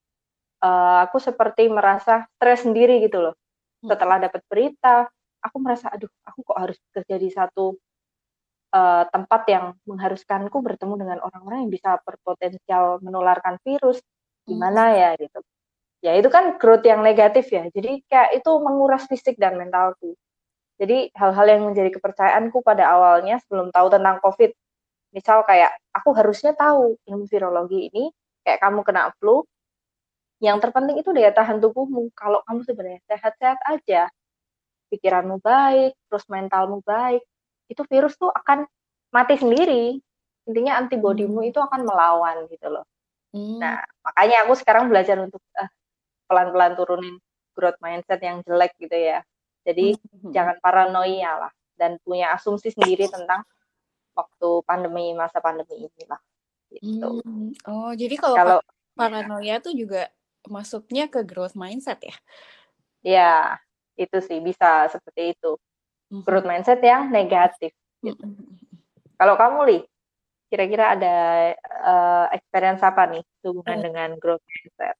Uh, 0.58 1.06
aku 1.06 1.22
seperti 1.22 1.70
merasa 1.70 2.26
stres 2.38 2.66
sendiri 2.66 2.98
gitu 3.02 3.22
loh. 3.22 3.36
Hmm. 3.78 3.94
setelah 3.94 4.18
dapat 4.18 4.42
berita 4.50 5.06
aku 5.38 5.58
merasa 5.62 5.94
aduh 5.94 6.10
aku 6.26 6.40
kok 6.42 6.58
harus 6.58 6.78
kerja 6.90 7.16
di 7.22 7.30
satu 7.30 7.78
uh, 8.74 9.04
tempat 9.12 9.42
yang 9.48 9.66
mengharuskanku 9.88 10.60
bertemu 10.60 10.94
dengan 11.00 11.18
orang-orang 11.24 11.68
yang 11.68 11.72
bisa 11.72 12.00
berpotensial 12.04 13.00
menularkan 13.04 13.60
virus 13.64 14.02
gimana 14.48 14.92
hmm. 14.92 14.98
ya 14.98 15.10
gitu. 15.20 15.40
Ya 16.06 16.12
itu 16.16 16.30
kan 16.30 16.56
growth 16.62 16.86
yang 16.86 17.02
negatif 17.02 17.50
ya. 17.52 17.68
Jadi 17.74 18.06
kayak 18.08 18.40
itu 18.40 18.52
menguras 18.62 19.10
fisik 19.10 19.36
dan 19.36 19.58
mentalku. 19.58 20.16
Jadi 20.78 21.10
hal-hal 21.18 21.46
yang 21.50 21.62
menjadi 21.74 21.90
kepercayaanku 21.98 22.62
pada 22.62 22.86
awalnya 22.94 23.42
sebelum 23.42 23.74
tahu 23.74 23.88
tentang 23.90 24.22
covid. 24.22 24.54
Misal 25.10 25.42
kayak 25.48 25.74
aku 25.90 26.14
harusnya 26.14 26.54
tahu 26.54 26.96
ilmu 27.10 27.26
virologi 27.26 27.90
ini 27.90 28.14
kayak 28.46 28.62
kamu 28.62 28.86
kena 28.86 29.10
flu 29.18 29.44
yang 30.38 30.62
terpenting 30.62 31.02
itu 31.02 31.10
daya 31.10 31.34
tahan 31.34 31.58
tubuhmu. 31.58 32.14
Kalau 32.14 32.46
kamu 32.46 32.62
sebenarnya 32.62 33.02
sehat-sehat 33.10 33.60
aja 33.66 34.02
pikiranmu 34.94 35.42
baik, 35.42 35.98
terus 36.08 36.26
mentalmu 36.30 36.86
baik, 36.86 37.26
itu 37.68 37.82
virus 37.88 38.16
tuh 38.16 38.32
akan 38.32 38.68
mati 39.12 39.36
sendiri. 39.40 40.00
Intinya 40.48 40.80
antibodimu 40.80 41.44
Hmm. 41.44 41.50
itu 41.52 41.60
akan 41.60 41.84
melawan 41.84 42.48
gitu 42.48 42.72
loh. 42.72 42.86
Hmm. 43.36 43.60
Nah, 43.60 43.84
makanya 44.04 44.48
aku 44.48 44.54
sekarang 44.56 44.88
belajar 44.88 45.20
untuk 45.20 45.44
uh, 45.60 45.70
pelan-pelan 46.32 46.74
turunin 46.80 47.16
growth 47.52 47.80
mindset 47.84 48.24
yang 48.24 48.40
jelek 48.48 48.72
gitu 48.80 48.96
ya. 48.96 49.20
Jadi 49.68 50.00
Hmm. 50.00 50.32
jangan 50.32 50.56
paranoia 50.64 51.48
lah 51.48 51.52
dan 51.76 52.00
punya 52.02 52.32
asumsi 52.34 52.72
sendiri 52.72 53.12
tentang 53.12 53.44
waktu 54.16 54.50
pandemi 54.66 55.14
masa 55.14 55.44
pandemi 55.44 55.86
inilah 55.92 56.22
gitu. 56.72 57.22
Hmm. 57.22 57.52
Oh, 57.68 57.92
jadi 57.92 58.16
kalau, 58.16 58.36
Kalau 58.40 58.60
paranoia 58.96 59.60
tuh 59.60 59.76
juga 59.76 60.08
masuknya 60.48 61.12
ke 61.12 61.28
growth 61.28 61.54
mindset 61.60 62.00
ya? 62.02 62.16
ya 63.04 63.34
itu 64.00 64.18
sih 64.24 64.40
bisa 64.40 64.88
seperti 64.88 65.36
itu. 65.36 65.60
Mhm. 66.08 66.24
Growth 66.24 66.48
mindset 66.48 66.80
yang 66.80 67.12
negatif 67.12 67.72
gitu. 68.00 68.24
Mhm. 68.24 68.48
Kalau 69.18 69.36
kamu 69.36 69.60
Li, 69.68 69.80
kira-kira 70.48 70.96
ada 70.96 71.16
uh, 71.84 72.26
experience 72.32 72.80
apa 72.86 73.04
nih 73.12 73.24
hubungan 73.44 73.80
Eh. 73.82 73.84
dengan 73.92 74.10
growth 74.22 74.44
mindset? 74.48 74.96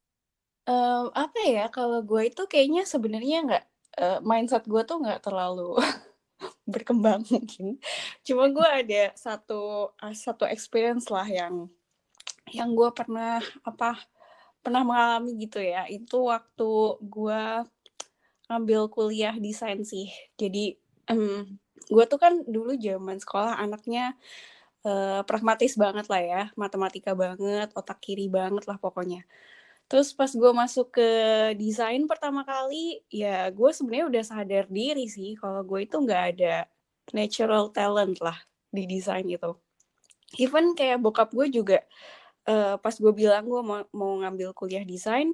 Eee, 0.68 1.04
apa 1.16 1.40
ya, 1.48 1.66
kalau 1.72 2.04
gue 2.04 2.28
itu 2.28 2.44
kayaknya 2.44 2.84
sebenarnya 2.84 3.38
nggak, 3.48 3.64
eee, 4.04 4.20
mindset 4.26 4.68
gue 4.68 4.84
tuh 4.84 5.00
nggak 5.00 5.24
terlalu 5.24 5.80
berkembang 6.68 7.24
mungkin. 7.32 7.80
Cuma 8.28 8.52
gue 8.52 8.68
ada 8.68 9.16
satu 9.16 9.96
satu 10.12 10.44
experience 10.44 11.08
lah 11.08 11.24
yang 11.24 11.72
yang 12.52 12.76
gue 12.76 12.90
pernah 12.92 13.40
apa, 13.64 13.96
pernah 14.60 14.84
mengalami 14.84 15.40
gitu 15.40 15.64
ya. 15.64 15.88
Itu 15.88 16.28
waktu 16.28 17.00
gue 17.00 17.42
ngambil 18.52 18.82
kuliah 18.92 19.36
desain 19.40 19.84
sih. 19.88 20.12
Jadi, 20.40 20.76
mmm, 21.12 21.60
gue 21.94 22.06
tuh 22.12 22.20
kan 22.24 22.34
dulu 22.48 22.76
zaman 22.80 23.18
sekolah 23.24 23.56
anaknya, 23.64 24.16
eee, 24.88 25.22
pragmatis 25.30 25.74
banget 25.80 26.06
lah 26.12 26.22
ya, 26.24 26.42
matematika 26.60 27.14
banget, 27.18 27.70
otak 27.80 28.00
kiri 28.06 28.28
banget 28.32 28.66
lah 28.70 28.78
pokoknya. 28.82 29.24
Terus 29.92 30.12
pas 30.18 30.32
gue 30.32 30.52
masuk 30.56 30.88
ke 30.98 31.10
desain 31.60 32.04
pertama 32.12 32.44
kali, 32.48 33.02
ya 33.14 33.50
gue 33.54 33.70
sebenarnya 33.76 34.08
udah 34.12 34.24
sadar 34.28 34.66
diri 34.72 35.06
sih 35.12 35.36
kalau 35.40 35.64
gue 35.68 35.86
itu 35.88 35.98
nggak 36.00 36.24
ada 36.38 36.56
natural 37.16 37.72
talent 37.76 38.18
lah 38.24 38.38
di 38.74 38.84
desain 38.90 39.26
itu. 39.28 39.52
Even 40.38 40.76
kayak 40.78 41.00
bokap 41.02 41.32
gue 41.34 41.48
juga, 41.52 41.80
eee, 42.50 42.76
pas 42.84 42.96
gue 42.96 43.14
bilang 43.16 43.46
gue 43.48 43.62
mau 43.64 43.82
mau 43.96 44.14
ngambil 44.24 44.52
kuliah 44.58 44.84
desain, 44.88 45.32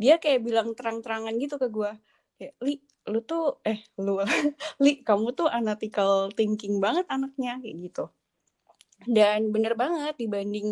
dia 0.00 0.16
kayak 0.22 0.42
bilang 0.46 0.72
terang-terangan 0.78 1.34
gitu 1.42 1.56
ke 1.62 1.68
gue, 1.72 1.92
kayak, 2.40 2.54
"Li, 2.64 2.74
lu 3.12 3.20
tuh" 3.30 3.60
eh, 3.68 3.80
lu, 4.04 4.20
"Li, 4.84 4.92
kamu 5.08 5.26
tuh 5.38 5.48
analytical 5.52 6.30
thinking 6.38 6.78
banget 6.84 7.06
anaknya," 7.10 7.60
kayak 7.62 7.76
gitu. 7.90 8.04
Dan 9.16 9.52
bener 9.54 9.74
banget 9.82 10.14
dibanding 10.22 10.68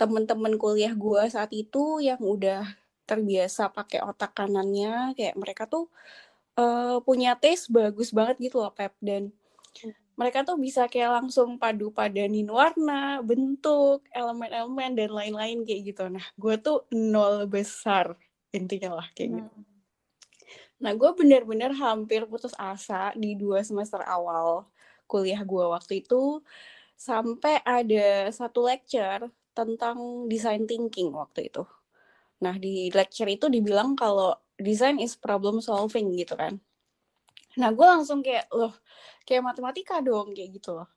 temen-temen 0.00 0.54
kuliah 0.62 0.94
gue 0.94 1.22
saat 1.34 1.50
itu 1.52 1.98
yang 2.08 2.20
udah 2.22 2.62
terbiasa 3.08 3.62
pakai 3.72 4.00
otak 4.04 4.32
kanannya, 4.38 5.16
kayak 5.16 5.34
mereka 5.42 5.64
tuh, 5.74 5.84
eee, 6.60 6.96
punya 7.06 7.32
taste 7.42 7.68
bagus 7.72 8.10
banget 8.18 8.36
gitu 8.50 8.56
loh, 8.64 8.72
Pep, 8.78 8.94
dan 9.02 9.22
mereka 10.20 10.42
tuh 10.48 10.56
bisa 10.66 10.82
kayak 10.92 11.12
langsung 11.22 11.50
padu-padanin 11.62 12.48
warna, 12.50 13.22
bentuk, 13.30 14.02
elemen-elemen, 14.14 14.92
dan 14.98 15.10
lain-lain 15.18 15.58
kayak 15.66 15.82
gitu. 15.94 16.04
Nah, 16.10 16.26
gue 16.42 16.54
tuh 16.66 16.78
nol 16.94 17.46
besar 17.50 18.06
intinya 18.54 18.90
lah 19.02 19.08
kayak 19.16 19.30
gitu. 19.44 19.54
Nah, 20.78 20.94
gue 20.94 21.10
bener-bener 21.18 21.74
hampir 21.74 22.22
putus 22.30 22.54
asa 22.54 23.10
di 23.18 23.34
2 23.34 23.66
semester 23.66 23.98
awal 24.06 24.62
kuliah 25.10 25.42
gue 25.42 25.64
waktu 25.74 26.06
itu, 26.06 26.38
sampai 26.94 27.62
ada 27.66 28.30
satu 28.30 28.66
lecture 28.66 29.30
tentang 29.54 30.28
design 30.30 30.66
thinking 30.70 31.10
waktu 31.14 31.50
itu. 31.50 31.66
Nah, 32.44 32.54
di 32.58 32.90
lecture 32.94 33.30
itu 33.30 33.50
dibilang 33.50 33.98
kalau 33.98 34.34
design 34.58 35.02
is 35.02 35.18
problem 35.18 35.58
solving 35.62 36.14
gitu 36.14 36.34
kan. 36.38 36.58
Nah, 37.58 37.70
gue 37.74 37.86
langsung 37.86 38.22
kayak, 38.22 38.46
loh, 38.54 38.74
kayak 39.26 39.42
matematika 39.46 39.98
dong, 40.04 40.34
kayak 40.36 40.50
gitu 40.62 40.78
loh. 40.78 40.88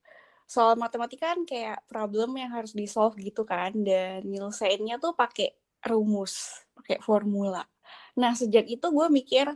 Soal 0.45 0.75
matematika 0.77 1.33
kan 1.33 1.41
kayak 1.47 1.81
problem 1.89 2.37
yang 2.37 2.51
harus 2.53 2.73
di-solve 2.77 3.17
gitu 3.21 3.43
kan, 3.47 3.73
dan 3.81 4.21
nyelesainnya 4.27 5.01
tuh 5.01 5.15
pakai 5.17 5.55
rumus, 5.89 6.65
pakai 6.77 7.01
formula. 7.01 7.65
Nah, 8.19 8.33
sejak 8.37 8.67
itu 8.69 8.87
gue 8.91 9.07
mikir, 9.09 9.47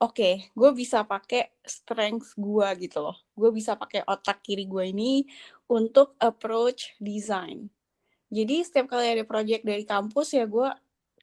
oke, 0.00 0.30
gue 0.52 0.70
bisa 0.74 1.06
pakai 1.06 1.54
strength 1.64 2.34
gue 2.38 2.68
gitu 2.86 2.98
loh. 3.04 3.16
Gue 3.34 3.50
bisa 3.54 3.78
pakai 3.78 4.02
otak 4.06 4.42
kiri 4.44 4.66
gue 4.66 4.90
ini 4.90 5.24
untuk 5.70 6.18
approach 6.20 6.94
design. 6.98 7.70
Jadi 8.34 8.66
setiap 8.66 8.90
kali 8.90 9.14
ada 9.14 9.24
project 9.26 9.62
dari 9.62 9.86
kampus 9.86 10.34
ya 10.34 10.44
gue 10.48 10.68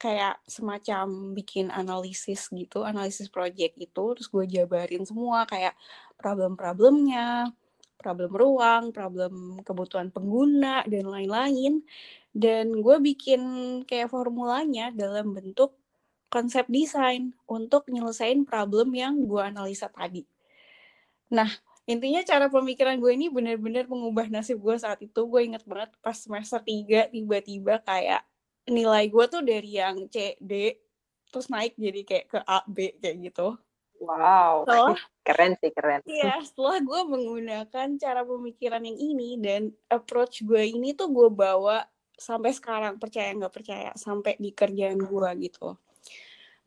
kayak 0.02 0.42
semacam 0.50 1.36
bikin 1.38 1.70
analisis 1.70 2.50
gitu, 2.50 2.82
analisis 2.82 3.30
project 3.30 3.78
itu, 3.78 4.06
terus 4.18 4.28
gue 4.34 4.46
jabarin 4.50 5.06
semua 5.06 5.46
kayak 5.46 5.78
problem-problemnya, 6.18 7.54
problem 8.02 8.34
ruang, 8.34 8.90
problem 8.90 9.62
kebutuhan 9.62 10.10
pengguna, 10.10 10.82
dan 10.90 11.06
lain-lain. 11.06 11.86
Dan 12.34 12.74
gue 12.82 12.98
bikin 12.98 13.42
kayak 13.86 14.10
formulanya 14.10 14.90
dalam 14.90 15.38
bentuk 15.38 15.78
konsep 16.32 16.64
desain 16.72 17.36
untuk 17.44 17.92
nyelesain 17.92 18.48
problem 18.48 18.96
yang 18.96 19.20
gue 19.28 19.44
analisa 19.44 19.92
tadi. 19.92 20.24
Nah, 21.28 21.52
intinya 21.84 22.24
cara 22.24 22.48
pemikiran 22.48 22.96
gue 23.04 23.12
ini 23.12 23.28
bener-bener 23.28 23.84
mengubah 23.92 24.32
nasib 24.32 24.64
gue 24.64 24.80
saat 24.80 25.04
itu. 25.04 25.28
Gue 25.28 25.52
inget 25.52 25.68
banget 25.68 25.92
pas 26.00 26.16
semester 26.16 26.64
3 26.64 27.12
tiba-tiba 27.12 27.84
kayak 27.84 28.24
nilai 28.72 29.12
gue 29.12 29.26
tuh 29.28 29.44
dari 29.44 29.76
yang 29.76 30.08
C, 30.08 30.40
D, 30.40 30.80
terus 31.28 31.52
naik 31.52 31.76
jadi 31.76 32.02
kayak 32.08 32.26
ke 32.32 32.40
A, 32.48 32.64
B 32.64 32.96
kayak 32.96 33.18
gitu. 33.28 33.60
Wow, 34.02 34.66
Setelah 34.66 35.04
keren 35.28 35.52
sih, 35.60 35.72
keren. 35.76 36.00
Iya, 36.08 36.40
setelah 36.48 36.80
gue 36.80 37.02
menggunakan 37.12 37.88
cara 38.00 38.22
pemikiran 38.24 38.82
yang 38.88 38.98
ini 38.98 39.30
dan 39.38 39.76
approach 39.92 40.48
gue 40.48 40.64
ini 40.64 40.96
tuh 40.96 41.12
gue 41.12 41.28
bawa 41.28 41.84
sampai 42.16 42.56
sekarang, 42.56 42.98
percaya 43.02 43.34
nggak 43.34 43.54
percaya, 43.54 43.92
sampai 43.98 44.38
di 44.38 44.54
kerjaan 44.56 45.02
gue 45.02 45.30
gitu. 45.44 45.76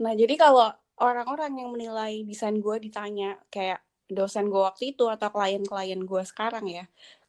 Nah, 0.02 0.12
jadi 0.14 0.34
kalau 0.34 0.74
orang-orang 0.98 1.58
yang 1.58 1.70
menilai 1.74 2.22
desain 2.26 2.54
gue 2.58 2.76
ditanya 2.82 3.38
kayak 3.50 3.82
dosen 4.10 4.50
gue 4.52 4.62
waktu 4.62 4.94
itu 4.94 5.06
atau 5.08 5.28
klien-klien 5.32 6.00
gue 6.02 6.22
sekarang 6.26 6.66
ya, 6.66 6.84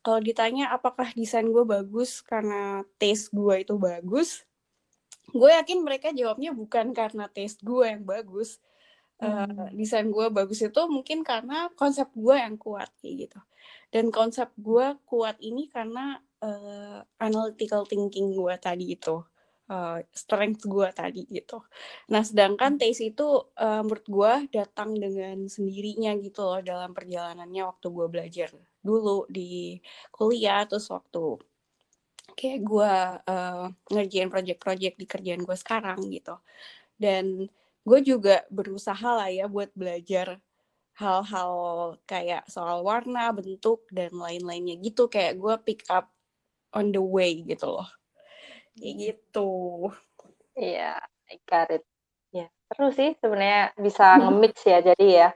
kalau 0.06 0.22
ditanya 0.22 0.70
apakah 0.70 1.10
desain 1.18 1.50
gue 1.50 1.66
bagus 1.66 2.22
karena 2.22 2.86
taste 3.02 3.34
gue 3.34 3.66
itu 3.66 3.74
bagus, 3.78 4.46
gue 5.34 5.50
yakin 5.50 5.82
mereka 5.82 6.14
jawabnya 6.14 6.54
bukan 6.54 6.94
karena 6.94 7.26
taste 7.26 7.66
gue 7.66 7.90
yang 7.90 8.06
bagus. 8.06 8.62
Uh, 9.16 9.72
desain 9.72 10.12
gue 10.12 10.28
bagus 10.28 10.60
itu 10.60 10.82
mungkin 10.92 11.24
karena 11.24 11.72
konsep 11.80 12.12
gue 12.12 12.36
yang 12.36 12.60
kuat 12.60 12.92
kayak 13.00 13.26
gitu. 13.26 13.40
Dan 13.90 14.12
konsep 14.12 14.52
gue 14.60 15.00
kuat 15.08 15.40
ini 15.40 15.72
karena 15.72 16.20
uh, 16.44 17.00
analytical 17.18 17.88
thinking 17.88 18.36
gue 18.36 18.54
tadi 18.60 18.94
itu. 18.94 19.24
Uh, 19.66 19.98
strength 20.14 20.62
gue 20.70 20.86
tadi 20.94 21.26
gitu. 21.26 21.58
Nah, 22.14 22.22
sedangkan 22.22 22.78
taste 22.78 23.02
itu 23.02 23.50
uh, 23.58 23.82
menurut 23.82 24.06
gue 24.06 24.62
datang 24.62 24.94
dengan 24.94 25.50
sendirinya 25.50 26.14
gitu 26.22 26.46
loh 26.46 26.62
dalam 26.62 26.94
perjalanannya 26.94 27.66
waktu 27.66 27.88
gue 27.90 28.06
belajar 28.06 28.50
dulu 28.86 29.26
di 29.26 29.82
kuliah 30.14 30.70
terus 30.70 30.86
waktu 30.94 31.42
kayak 32.38 32.62
gue 32.62 32.94
uh, 33.26 33.66
ngerjain 33.90 34.30
project-project 34.30 34.96
di 35.02 35.06
kerjaan 35.10 35.42
gue 35.42 35.58
sekarang 35.58 35.98
gitu. 36.14 36.38
Dan 36.94 37.50
gue 37.82 38.00
juga 38.06 38.46
berusaha 38.54 39.18
lah 39.18 39.34
ya 39.34 39.50
buat 39.50 39.74
belajar 39.74 40.38
hal-hal 41.02 41.54
kayak 42.06 42.46
soal 42.54 42.86
warna, 42.86 43.34
bentuk, 43.34 43.90
dan 43.90 44.14
lain-lainnya 44.14 44.78
gitu. 44.78 45.10
Kayak 45.10 45.42
gue 45.42 45.56
pick 45.66 45.82
up 45.90 46.14
on 46.70 46.94
the 46.94 47.02
way 47.02 47.42
gitu 47.42 47.66
loh. 47.66 47.90
Kayak 48.76 48.96
gitu. 49.00 49.52
Iya, 50.60 51.00
I 51.32 51.36
got 51.48 51.72
it. 51.72 51.84
Ya, 52.36 52.52
terus 52.72 52.94
sih 53.00 53.16
sebenarnya 53.24 53.72
bisa 53.80 54.20
nge-mix 54.20 54.56
ya. 54.68 54.80
Jadi 54.84 55.06
ya, 55.16 55.30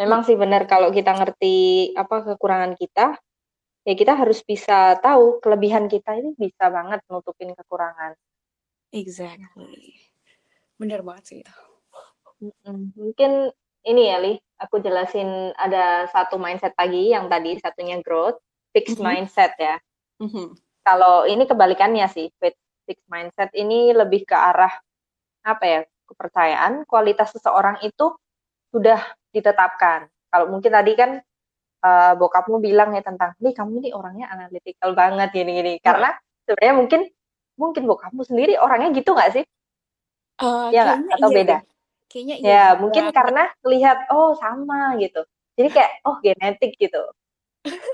memang 0.00 0.24
sih 0.28 0.36
benar 0.36 0.68
kalau 0.68 0.92
kita 0.92 1.16
ngerti 1.16 1.90
apa 1.96 2.16
kekurangan 2.34 2.76
kita, 2.76 3.16
ya 3.88 3.94
kita 3.96 4.12
harus 4.16 4.44
bisa 4.44 4.96
tahu 5.00 5.40
kelebihan 5.40 5.88
kita 5.88 6.16
ini 6.20 6.36
bisa 6.36 6.68
banget 6.68 7.00
nutupin 7.08 7.52
kekurangan. 7.56 8.12
Exactly. 8.92 9.96
Bener 10.80 11.00
banget 11.04 11.24
sih 11.28 11.38
itu. 11.40 11.54
Mungkin 12.96 13.52
ini 13.88 14.02
ya, 14.12 14.16
Li, 14.20 14.36
aku 14.60 14.80
jelasin 14.80 15.52
ada 15.56 16.08
satu 16.12 16.36
mindset 16.36 16.76
lagi 16.76 17.12
yang 17.12 17.28
tadi 17.32 17.56
satunya 17.60 18.00
growth, 18.04 18.36
fixed 18.76 19.00
Mhm. 19.00 19.04
mindset 19.04 19.52
ya. 19.56 19.76
Mhm. 20.20 20.56
Kalau 20.84 21.24
ini 21.24 21.48
kebalikannya 21.48 22.04
sih, 22.12 22.28
fixed 22.84 23.08
mindset 23.08 23.50
ini 23.56 23.90
lebih 23.90 24.28
ke 24.28 24.36
arah 24.36 24.72
apa 25.44 25.64
ya, 25.64 25.80
kepercayaan 26.08 26.88
kualitas 26.88 27.32
seseorang 27.36 27.80
itu 27.84 28.12
sudah 28.72 29.00
ditetapkan. 29.32 30.08
Kalau 30.32 30.46
mungkin 30.48 30.72
tadi 30.72 30.92
kan 30.96 31.20
uh, 31.84 32.12
bokapmu 32.16 32.58
bilang 32.58 32.96
ya 32.96 33.04
tentang, 33.04 33.36
nih 33.38 33.52
kamu 33.52 33.84
ini 33.84 33.90
orangnya 33.92 34.32
analytical 34.32 34.96
banget 34.96 35.28
gini-gini. 35.32 35.78
Karena 35.84 36.16
sebenarnya 36.48 36.74
mungkin 36.74 37.00
mungkin 37.54 37.82
bokapmu 37.86 38.22
sendiri 38.26 38.58
orangnya 38.58 38.90
gitu 38.96 39.14
nggak 39.14 39.30
sih? 39.36 39.44
Uh, 40.42 40.72
ya 40.74 40.80
nggak? 40.84 40.98
Atau 41.18 41.28
iya 41.30 41.36
beda? 41.36 41.56
Kayaknya 42.10 42.36
iya. 42.40 42.50
Ya, 42.50 42.66
mungkin 42.78 43.04
karena 43.10 43.50
lihat 43.66 44.10
oh 44.10 44.34
sama 44.38 44.94
gitu. 44.98 45.22
Jadi 45.54 45.68
kayak 45.70 45.90
oh 46.06 46.18
genetik 46.18 46.74
gitu. 46.78 47.02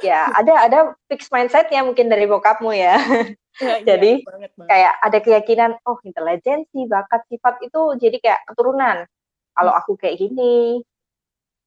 Ya, 0.02 0.30
ada 0.34 0.54
ada 0.66 0.78
fix 1.06 1.30
mindsetnya 1.30 1.86
mungkin 1.86 2.10
dari 2.10 2.26
bokapmu 2.26 2.70
ya. 2.74 2.98
ya 3.64 3.82
jadi 3.84 4.22
ya, 4.22 4.26
banget, 4.26 4.50
banget. 4.56 4.68
kayak 4.68 4.94
ada 5.02 5.18
keyakinan 5.22 5.70
oh 5.86 5.98
intelijensi, 6.02 6.86
bakat, 6.90 7.22
sifat 7.30 7.62
itu 7.62 7.80
jadi 7.98 8.16
kayak 8.18 8.40
keturunan. 8.50 9.06
Kalau 9.54 9.72
aku 9.74 9.98
kayak 9.98 10.18
gini, 10.18 10.80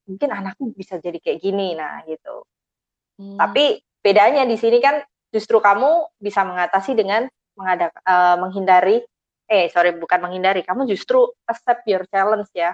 mungkin 0.07 0.29
anakku 0.31 0.71
bisa 0.75 0.99
jadi 0.99 1.19
kayak 1.19 1.39
gini. 1.39 1.75
Nah, 1.75 2.03
gitu. 2.07 2.43
Hmm. 3.19 3.37
Tapi 3.37 3.79
bedanya 4.03 4.43
di 4.43 4.59
sini 4.59 4.83
kan 4.83 4.99
justru 5.31 5.63
kamu 5.63 6.19
bisa 6.19 6.43
mengatasi 6.43 6.93
dengan 6.93 7.25
mengadak, 7.55 7.93
uh, 8.05 8.35
menghindari 8.37 9.01
eh 9.49 9.67
sorry 9.69 9.93
bukan 9.93 10.19
menghindari 10.23 10.63
kamu 10.63 10.87
justru 10.87 11.29
accept 11.45 11.83
your 11.85 12.07
challenge 12.07 12.47
ya 12.55 12.71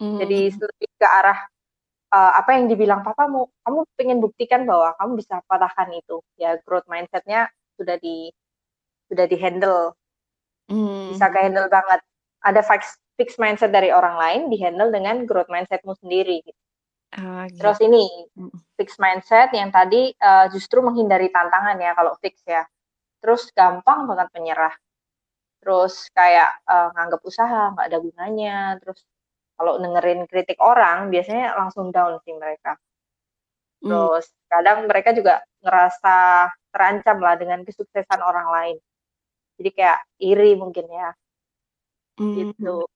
hmm. 0.00 0.18
jadi 0.18 0.38
lebih 0.56 0.88
ke 0.96 1.06
arah 1.06 1.38
uh, 2.12 2.32
apa 2.36 2.56
yang 2.56 2.66
dibilang 2.68 3.00
papamu 3.04 3.48
kamu 3.64 3.80
pengen 3.96 4.18
buktikan 4.20 4.64
bahwa 4.64 4.94
kamu 4.96 5.20
bisa 5.20 5.40
patahkan 5.46 5.88
itu 5.94 6.20
ya 6.40 6.56
growth 6.64 6.86
mindsetnya 6.88 7.48
sudah 7.78 7.96
di 8.00 8.32
sudah 9.08 9.24
di 9.24 9.36
handle 9.40 9.96
hmm. 10.68 11.14
bisa 11.16 11.26
ke 11.32 11.38
handle 11.38 11.68
banget 11.68 12.00
ada 12.44 12.60
fix 12.64 12.98
fix 13.18 13.34
mindset 13.36 13.74
dari 13.74 13.90
orang 13.90 14.14
lain 14.14 14.40
di 14.52 14.56
handle 14.62 14.94
dengan 14.94 15.26
growth 15.26 15.50
mindsetmu 15.50 15.94
sendiri 15.98 16.38
gitu. 16.46 16.60
Uh, 17.18 17.48
gitu. 17.50 17.64
Terus 17.64 17.78
ini 17.82 18.04
hmm. 18.36 18.56
fix 18.78 19.00
mindset 19.02 19.50
yang 19.50 19.74
tadi 19.74 20.14
uh, 20.22 20.46
justru 20.54 20.78
menghindari 20.84 21.32
tantangan 21.32 21.76
ya 21.82 21.96
kalau 21.98 22.14
fix 22.22 22.38
ya. 22.46 22.62
Terus 23.18 23.50
gampang 23.50 24.06
banget 24.06 24.30
menyerah 24.38 24.74
terus 25.58 26.06
kayak 26.14 26.62
uh, 26.64 26.88
nganggap 26.94 27.20
usaha 27.26 27.74
nggak 27.74 27.86
ada 27.90 27.98
gunanya 27.98 28.56
terus 28.78 29.02
kalau 29.58 29.82
dengerin 29.82 30.24
kritik 30.30 30.62
orang 30.62 31.10
biasanya 31.10 31.58
langsung 31.58 31.90
down 31.90 32.22
sih 32.22 32.34
mereka. 32.34 32.78
Hmm. 33.78 33.94
terus 33.94 34.26
hmm. 34.26 34.46
kadang 34.50 34.78
mereka 34.90 35.10
juga 35.14 35.38
ngerasa 35.62 36.16
terancam 36.74 37.18
lah 37.22 37.34
dengan 37.38 37.62
kesuksesan 37.66 38.22
orang 38.22 38.48
lain. 38.50 38.76
Jadi 39.58 39.70
kayak 39.74 40.00
iri 40.22 40.54
mungkin 40.54 40.86
ya. 40.86 41.10
Hmm. 42.18 42.34
gitu 42.34 42.86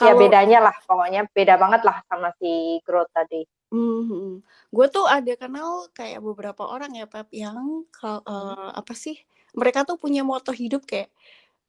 ya 0.00 0.14
bedanya 0.16 0.58
lah 0.64 0.76
pokoknya 0.88 1.28
beda 1.30 1.60
banget 1.60 1.82
lah 1.84 2.00
sama 2.08 2.32
si 2.40 2.80
growth 2.84 3.10
tadi. 3.12 3.44
Hmm, 3.70 4.42
gue 4.74 4.86
tuh 4.90 5.06
ada 5.06 5.30
kenal 5.38 5.86
kayak 5.94 6.18
beberapa 6.18 6.66
orang 6.66 6.90
ya 6.98 7.06
Pep 7.06 7.30
yang 7.30 7.86
uh, 8.02 8.70
apa 8.74 8.98
sih 8.98 9.14
mereka 9.54 9.86
tuh 9.86 9.94
punya 9.94 10.26
moto 10.26 10.50
hidup 10.50 10.82
kayak 10.82 11.06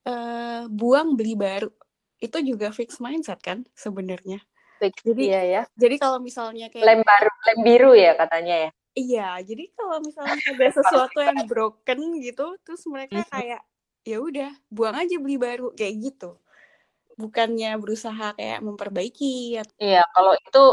uh, 0.10 0.65
buang 0.65 1.13
beli 1.13 1.38
baru 1.38 1.70
itu 2.21 2.37
juga 2.45 2.69
fix 2.69 3.01
mindset 3.01 3.41
kan 3.41 3.65
sebenarnya. 3.73 4.39
Jadi 4.81 5.29
iya 5.29 5.41
ya. 5.45 5.61
jadi 5.77 6.01
kalau 6.01 6.17
misalnya 6.17 6.69
kayak 6.73 6.81
lem 6.81 7.01
baru 7.05 7.31
lem 7.49 7.59
biru 7.61 7.91
ya 7.97 8.13
katanya 8.17 8.55
ya. 8.65 8.69
Iya 8.91 9.29
jadi 9.45 9.63
kalau 9.77 9.97
misalnya 10.01 10.41
ada 10.41 10.67
sesuatu 10.73 11.17
yang 11.21 11.45
broken 11.45 11.99
gitu 12.21 12.57
terus 12.65 12.81
mereka 12.89 13.21
kayak 13.29 13.61
ya 14.01 14.17
udah 14.17 14.49
buang 14.73 14.97
aja 14.97 15.15
beli 15.21 15.37
baru 15.37 15.73
kayak 15.77 15.93
gitu. 16.01 16.38
Bukannya 17.17 17.77
berusaha 17.77 18.34
kayak 18.34 18.65
memperbaiki 18.65 19.62
iya 19.77 20.01
kalau 20.13 20.34
itu 20.34 20.63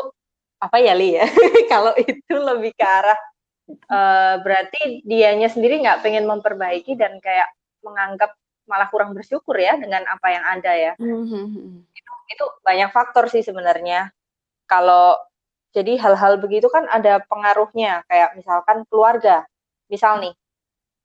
apa 0.59 0.77
ya 0.81 0.93
li 0.97 1.15
ya? 1.15 1.27
Kalau 1.73 1.95
itu 1.95 2.35
lebih 2.35 2.75
ke 2.75 2.83
arah 2.83 3.19
uh, 3.93 4.35
berarti 4.43 5.07
dianya 5.07 5.47
sendiri 5.47 5.79
nggak 5.79 6.03
pengen 6.03 6.27
memperbaiki 6.27 6.99
dan 6.99 7.23
kayak 7.23 7.47
menganggap 7.87 8.35
malah 8.69 8.87
kurang 8.93 9.17
bersyukur 9.17 9.57
ya 9.57 9.75
dengan 9.81 10.05
apa 10.05 10.29
yang 10.31 10.45
ada 10.45 10.73
ya. 10.77 10.93
Mm-hmm. 11.01 11.89
Itu 11.97 12.13
itu 12.29 12.45
banyak 12.63 12.91
faktor 12.93 13.27
sih 13.33 13.41
sebenarnya. 13.41 14.13
Kalau 14.69 15.17
jadi 15.73 15.97
hal-hal 15.97 16.37
begitu 16.39 16.69
kan 16.69 16.85
ada 16.89 17.25
pengaruhnya 17.25 18.05
kayak 18.07 18.37
misalkan 18.37 18.85
keluarga. 18.93 19.49
Misal 19.89 20.21
nih, 20.21 20.37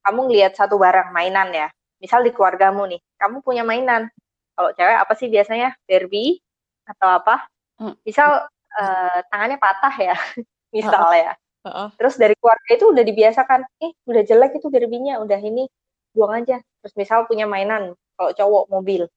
kamu 0.03 0.27
ngelihat 0.27 0.53
satu 0.59 0.75
barang 0.75 1.15
mainan 1.15 1.49
ya. 1.55 1.67
Misal 2.03 2.27
di 2.27 2.35
keluargamu 2.35 2.83
nih, 2.91 2.99
kamu 3.15 3.39
punya 3.39 3.63
mainan. 3.63 4.11
Kalau 4.53 4.75
cewek 4.75 4.97
apa 4.99 5.13
sih 5.15 5.31
biasanya? 5.31 5.71
Barbie 5.87 6.43
atau 6.83 7.09
apa? 7.15 7.47
Mm. 7.79 7.95
Misal 8.03 8.43
uh, 8.75 9.19
tangannya 9.31 9.57
patah 9.57 9.95
ya, 9.95 10.15
misal 10.75 11.07
ya 11.15 11.33
Uh-uh. 11.63 11.89
Terus 11.95 12.19
dari 12.19 12.35
keluarga 12.35 12.71
itu 12.75 12.85
udah 12.91 13.03
dibiasakan, 13.07 13.59
eh 13.79 13.91
udah 14.03 14.21
jelek 14.27 14.59
itu 14.59 14.67
derbinya, 14.67 15.23
udah 15.23 15.39
ini 15.39 15.71
buang 16.11 16.43
aja. 16.43 16.59
Terus 16.83 16.93
misal 16.99 17.23
punya 17.31 17.47
mainan, 17.47 17.95
kalau 18.19 18.31
cowok 18.35 18.67
mobil, 18.67 19.07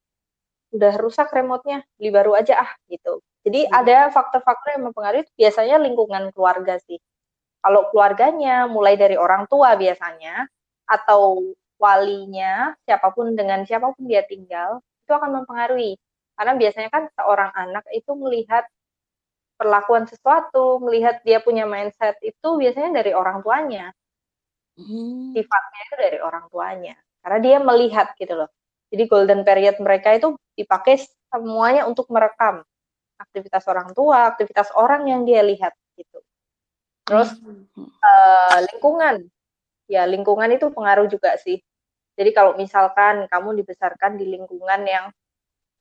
udah 0.71 0.95
rusak 1.03 1.35
remote-nya, 1.35 1.83
beli 1.99 2.15
baru 2.15 2.39
aja 2.39 2.63
ah 2.63 2.71
gitu. 2.87 3.19
Jadi 3.43 3.67
hmm. 3.67 3.75
ada 3.75 4.11
faktor-faktor 4.15 4.79
yang 4.79 4.91
mempengaruhi 4.91 5.27
biasanya 5.35 5.83
lingkungan 5.83 6.31
keluarga 6.31 6.79
sih. 6.87 7.03
Kalau 7.63 7.91
keluarganya 7.91 8.71
mulai 8.71 8.95
dari 8.95 9.19
orang 9.19 9.51
tua 9.51 9.75
biasanya 9.75 10.47
atau 10.87 11.43
walinya, 11.83 12.75
siapa 12.87 13.11
pun 13.11 13.35
dengan 13.35 13.67
siapa 13.67 13.91
pun 13.95 14.07
dia 14.07 14.23
tinggal, 14.23 14.79
itu 15.03 15.11
akan 15.11 15.43
mempengaruhi. 15.43 15.99
Karena 16.39 16.53
biasanya 16.55 16.91
kan 16.95 17.11
seorang 17.19 17.51
anak 17.55 17.85
itu 17.91 18.13
melihat 18.15 18.63
perlakuan 19.57 20.05
sesuatu, 20.07 20.79
melihat 20.85 21.25
dia 21.25 21.41
punya 21.41 21.65
mindset 21.65 22.15
itu 22.23 22.49
biasanya 22.61 23.03
dari 23.03 23.13
orang 23.17 23.41
tuanya. 23.43 23.91
Hmm. 24.77 25.33
Sifatnya 25.33 25.81
itu 25.89 25.97
dari 25.97 26.19
orang 26.21 26.45
tuanya. 26.53 26.95
Karena 27.27 27.43
dia 27.43 27.59
melihat 27.59 28.15
gitu 28.15 28.39
loh. 28.39 28.51
Jadi 28.87 29.03
golden 29.11 29.43
period 29.43 29.83
mereka 29.83 30.15
itu 30.15 30.39
dipakai 30.55 31.03
semuanya 31.27 31.91
untuk 31.91 32.07
merekam 32.07 32.63
aktivitas 33.19 33.67
orang 33.67 33.91
tua, 33.99 34.31
aktivitas 34.31 34.71
orang 34.79 35.11
yang 35.11 35.27
dia 35.27 35.43
lihat 35.43 35.75
gitu. 35.99 36.23
Terus 37.03 37.35
hmm. 37.35 37.67
uh, 37.99 38.59
lingkungan, 38.71 39.27
ya 39.91 40.07
lingkungan 40.07 40.55
itu 40.55 40.71
pengaruh 40.71 41.11
juga 41.11 41.35
sih. 41.43 41.59
Jadi 42.15 42.31
kalau 42.31 42.55
misalkan 42.55 43.27
kamu 43.27 43.59
dibesarkan 43.59 44.15
di 44.15 44.31
lingkungan 44.31 44.87
yang 44.87 45.11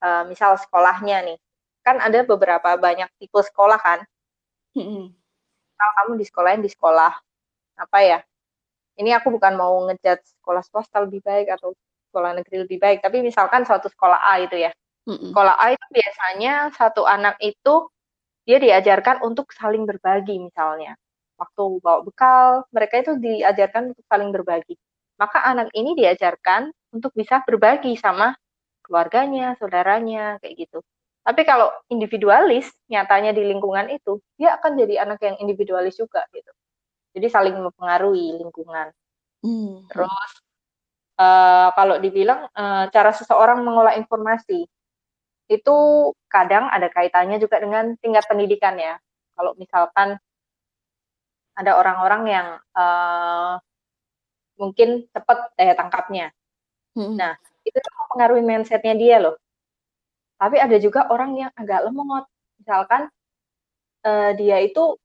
uh, 0.02 0.26
misal 0.26 0.58
sekolahnya 0.58 1.30
nih, 1.30 1.38
kan 1.86 2.02
ada 2.02 2.26
beberapa 2.26 2.74
banyak 2.74 3.08
tipe 3.22 3.38
sekolah 3.38 3.78
kan. 3.78 4.02
Kalau 5.78 5.94
kamu 6.02 6.12
di 6.18 6.26
sekolah 6.26 6.50
di 6.58 6.72
sekolah 6.74 7.14
apa 7.78 8.00
ya? 8.02 8.20
Ini 8.96 9.20
aku 9.20 9.28
bukan 9.36 9.60
mau 9.60 9.76
ngejat 9.92 10.24
sekolah 10.40 10.64
swasta 10.64 11.04
lebih 11.04 11.20
baik 11.24 11.52
atau 11.52 11.76
sekolah 12.12 12.32
negeri 12.40 12.64
lebih 12.64 12.80
baik, 12.80 13.04
tapi 13.04 13.20
misalkan 13.20 13.68
suatu 13.68 13.92
sekolah 13.92 14.20
A 14.24 14.40
itu 14.40 14.56
ya. 14.56 14.72
Sekolah 15.32 15.56
A 15.60 15.76
itu 15.76 15.86
biasanya 15.92 16.72
satu 16.76 17.04
anak 17.08 17.36
itu 17.44 17.92
dia 18.48 18.58
diajarkan 18.62 19.22
untuk 19.26 19.52
saling 19.52 19.84
berbagi 19.90 20.40
misalnya. 20.40 20.96
Waktu 21.36 21.64
bawa 21.84 22.00
bekal, 22.08 22.48
mereka 22.72 23.04
itu 23.04 23.20
diajarkan 23.20 23.92
untuk 23.92 24.06
saling 24.08 24.32
berbagi. 24.32 24.76
Maka 25.20 25.44
anak 25.44 25.72
ini 25.76 25.96
diajarkan 26.00 26.72
untuk 26.96 27.12
bisa 27.16 27.44
berbagi 27.44 27.96
sama 28.00 28.36
keluarganya, 28.86 29.56
saudaranya, 29.60 30.40
kayak 30.40 30.56
gitu. 30.68 30.80
Tapi 31.26 31.42
kalau 31.44 31.74
individualis, 31.90 32.70
nyatanya 32.88 33.34
di 33.36 33.44
lingkungan 33.44 33.90
itu, 33.92 34.22
dia 34.40 34.56
akan 34.62 34.78
jadi 34.78 35.04
anak 35.04 35.20
yang 35.26 35.36
individualis 35.42 35.98
juga 35.98 36.24
gitu. 36.32 36.52
Jadi 37.16 37.28
saling 37.32 37.56
mempengaruhi 37.56 38.36
lingkungan. 38.36 38.92
Hmm. 39.40 39.88
Terus 39.88 40.12
uh, 41.16 41.72
kalau 41.72 41.96
dibilang 42.04 42.52
uh, 42.52 42.92
cara 42.92 43.16
seseorang 43.16 43.64
mengolah 43.64 43.96
informasi 43.96 44.68
itu 45.46 45.78
kadang 46.28 46.68
ada 46.68 46.90
kaitannya 46.92 47.40
juga 47.40 47.62
dengan 47.64 47.96
tingkat 48.04 48.28
pendidikan 48.28 48.76
ya. 48.76 49.00
Kalau 49.36 49.56
misalkan 49.56 50.20
ada 51.56 51.72
orang-orang 51.80 52.24
yang 52.28 52.48
uh, 52.76 53.56
mungkin 54.60 55.08
cepat 55.16 55.56
daya 55.56 55.74
tangkapnya. 55.76 56.36
Hmm. 56.96 57.16
Nah, 57.16 57.36
itu 57.64 57.76
mempengaruhi 57.80 58.44
mindsetnya 58.44 58.96
dia 58.96 59.18
loh. 59.24 59.40
Tapi 60.36 60.60
ada 60.60 60.76
juga 60.80 61.08
orang 61.08 61.32
yang 61.40 61.52
agak 61.56 61.88
lemot. 61.88 62.28
Misalkan 62.60 63.08
uh, 64.04 64.32
dia 64.36 64.60
itu 64.64 65.00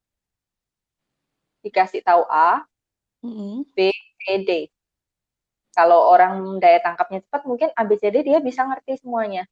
dikasih 1.61 2.01
tahu 2.05 2.25
A, 2.29 2.64
mm-hmm. 3.25 3.55
B, 3.77 3.79
C, 3.92 4.23
D. 4.44 4.51
Kalau 5.70 6.11
orang 6.11 6.59
daya 6.59 6.83
tangkapnya 6.83 7.23
cepat, 7.23 7.42
mungkin 7.46 7.68
A, 7.77 7.87
B, 7.87 7.94
C, 7.96 8.11
D 8.11 8.27
dia 8.27 8.42
bisa 8.42 8.66
ngerti 8.66 9.01
semuanya. 9.01 9.46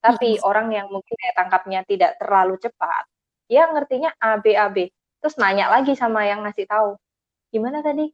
Tapi 0.00 0.38
mm-hmm. 0.38 0.48
orang 0.48 0.68
yang 0.72 0.86
mungkin 0.92 1.14
daya 1.16 1.34
tangkapnya 1.34 1.80
tidak 1.88 2.16
terlalu 2.20 2.54
cepat, 2.60 3.04
dia 3.48 3.68
ngertinya 3.68 4.10
A, 4.20 4.38
B, 4.40 4.54
A, 4.54 4.68
B. 4.70 4.88
Terus 5.20 5.34
nanya 5.40 5.72
lagi 5.72 5.96
sama 5.96 6.28
yang 6.28 6.44
ngasih 6.44 6.68
tahu, 6.68 7.00
gimana 7.48 7.80
tadi? 7.80 8.08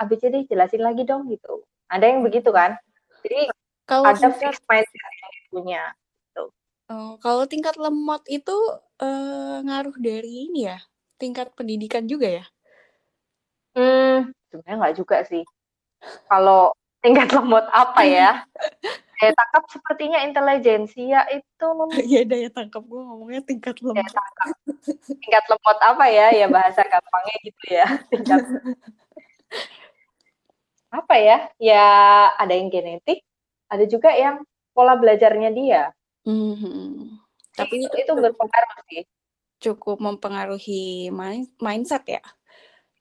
A, 0.00 0.08
B, 0.08 0.16
C, 0.20 0.28
D 0.28 0.44
jelasin 0.48 0.84
lagi 0.84 1.04
dong 1.04 1.28
gitu. 1.28 1.64
Ada 1.90 2.06
yang 2.06 2.22
begitu 2.22 2.52
kan? 2.54 2.78
Jadi 3.20 3.50
kalau 3.84 4.06
ada 4.06 4.28
fixed 4.30 4.64
mindset 4.70 5.12
yang 5.18 5.34
punya. 5.50 5.82
Oh, 6.90 7.14
kalau 7.22 7.46
tingkat 7.46 7.78
lemot 7.78 8.18
itu 8.26 8.50
uh, 8.98 9.62
ngaruh 9.62 9.94
dari 10.02 10.50
ini 10.50 10.66
ya, 10.66 10.82
tingkat 11.22 11.54
pendidikan 11.54 12.10
juga 12.10 12.42
ya? 12.42 12.44
Hmm, 13.76 14.34
sebenarnya 14.50 14.76
nggak 14.80 14.96
juga 14.98 15.16
sih. 15.26 15.42
Kalau 16.26 16.74
tingkat 17.00 17.28
lemot 17.36 17.66
apa 17.70 18.02
ya? 18.06 18.32
daya 19.20 19.36
tangkap 19.36 19.64
sepertinya 19.68 20.18
intelijensia 20.24 21.28
itu 21.28 21.68
ya 22.08 22.24
daya 22.24 22.48
tangkap 22.48 22.80
gue 22.80 23.00
ngomongnya 23.04 23.44
tingkat 23.44 23.76
lemot 23.84 24.00
daya 24.00 24.16
tangkap. 24.16 24.48
tingkat 25.20 25.44
lemot 25.52 25.78
apa 25.84 26.04
ya 26.08 26.26
ya 26.32 26.46
bahasa 26.48 26.80
gampangnya 26.88 27.36
gitu 27.44 27.64
ya 27.68 27.86
tingkat 28.10 28.42
apa 30.88 31.14
ya 31.20 31.38
ya 31.60 31.86
ada 32.40 32.52
yang 32.56 32.72
genetik 32.72 33.20
ada 33.68 33.84
juga 33.84 34.08
yang 34.16 34.40
pola 34.72 34.96
belajarnya 34.96 35.52
dia 35.52 35.92
mm-hmm. 36.24 37.20
tapi 37.60 37.84
itu, 37.84 37.92
itu 37.92 38.12
berpengaruh 38.16 38.76
sih 38.88 39.04
cukup 39.60 40.00
mempengaruhi 40.00 41.12
mindset 41.60 42.08
ya 42.08 42.24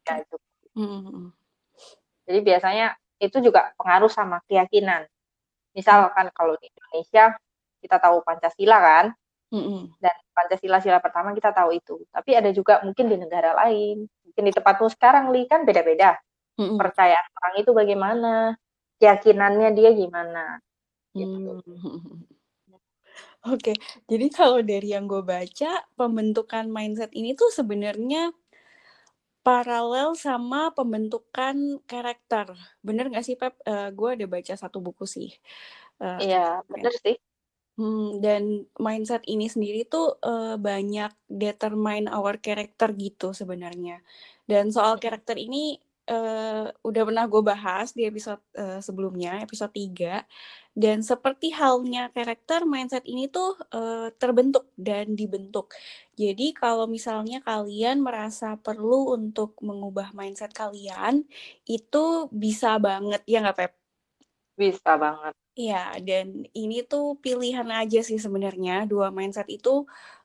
ya 0.03 0.19
cukup. 0.27 0.48
Mm-hmm. 0.79 1.23
jadi 2.23 2.39
biasanya 2.39 2.87
itu 3.19 3.43
juga 3.43 3.75
pengaruh 3.75 4.07
sama 4.07 4.39
keyakinan 4.47 5.03
Misalkan 5.79 6.27
kalau 6.33 6.57
di 6.57 6.67
Indonesia 6.69 7.37
kita 7.79 7.97
tahu 8.01 8.25
Pancasila 8.25 8.77
kan, 8.81 9.05
mm-hmm. 9.53 10.01
dan 10.01 10.15
Pancasila 10.33 10.77
sila 10.81 10.99
pertama 10.99 11.31
kita 11.31 11.53
tahu 11.53 11.77
itu. 11.77 12.03
Tapi 12.09 12.35
ada 12.35 12.49
juga 12.51 12.81
mungkin 12.81 13.07
di 13.07 13.15
negara 13.15 13.55
lain, 13.65 14.03
mungkin 14.25 14.43
di 14.43 14.53
tempatmu 14.53 14.87
sekarang 14.91 15.31
li 15.31 15.45
kan 15.45 15.63
beda-beda. 15.63 16.17
Mm-hmm. 16.59 16.75
Percayaan 16.75 17.27
orang 17.31 17.55
itu 17.61 17.71
bagaimana, 17.71 18.33
keyakinannya 18.99 19.69
dia 19.77 19.89
gimana. 19.93 20.59
Gitu. 21.13 21.63
Mm-hmm. 21.63 22.17
Oke, 23.47 23.71
okay. 23.71 23.75
jadi 24.11 24.27
kalau 24.35 24.59
dari 24.59 24.91
yang 24.91 25.07
gue 25.07 25.23
baca, 25.23 25.87
pembentukan 25.95 26.67
mindset 26.67 27.07
ini 27.15 27.39
tuh 27.39 27.47
sebenarnya 27.55 28.35
paralel 29.49 30.13
sama 30.13 30.69
pembentukan 30.77 31.81
karakter. 31.89 32.53
Bener 32.85 33.09
gak 33.09 33.25
sih 33.25 33.33
Pep? 33.33 33.57
Uh, 33.65 33.89
eh, 33.89 33.89
gue 33.89 34.09
ada 34.13 34.25
baca 34.29 34.53
satu 34.53 34.77
buku 34.77 35.09
sih. 35.09 35.33
Uh, 35.97 36.21
iya, 36.21 36.61
bener 36.69 36.93
sih. 37.01 37.17
Hmm, 37.81 38.21
dan 38.21 38.69
mindset 38.77 39.25
ini 39.25 39.49
sendiri 39.49 39.89
tuh 39.89 40.21
uh, 40.21 40.59
banyak 40.61 41.09
determine 41.25 42.05
our 42.13 42.37
character 42.37 42.93
gitu 42.93 43.33
sebenarnya. 43.33 44.05
Dan 44.45 44.69
soal 44.69 45.01
karakter 45.01 45.41
ini 45.41 45.81
uh, 46.09 46.73
udah 46.81 47.03
pernah 47.05 47.25
gue 47.29 47.41
bahas 47.45 47.93
di 47.93 48.03
episode 48.09 48.41
uh, 48.57 48.81
sebelumnya, 48.81 49.39
episode 49.45 49.71
3. 49.71 50.25
Dan 50.73 51.05
seperti 51.05 51.53
halnya 51.53 52.09
karakter, 52.09 52.65
mindset 52.65 53.05
ini 53.05 53.29
tuh 53.29 53.53
uh, 53.71 54.09
terbentuk 54.17 54.73
dan 54.73 55.13
dibentuk. 55.13 55.71
Jadi 56.17 56.51
kalau 56.57 56.89
misalnya 56.89 57.39
kalian 57.45 58.01
merasa 58.01 58.57
perlu 58.57 59.13
untuk 59.13 59.55
mengubah 59.61 60.11
mindset 60.17 60.51
kalian, 60.51 61.23
itu 61.69 62.27
bisa 62.33 62.81
banget, 62.81 63.21
ya 63.29 63.45
nggak 63.45 63.57
Pep? 63.57 63.71
Bisa 64.59 64.99
banget. 64.99 65.33
Iya, 65.59 65.99
dan 65.99 66.47
ini 66.55 66.87
tuh 66.87 67.19
pilihan 67.19 67.67
aja 67.67 67.99
sih 67.99 68.15
sebenarnya. 68.15 68.87
Dua 68.87 69.11
mindset 69.11 69.47
itu 69.51 69.83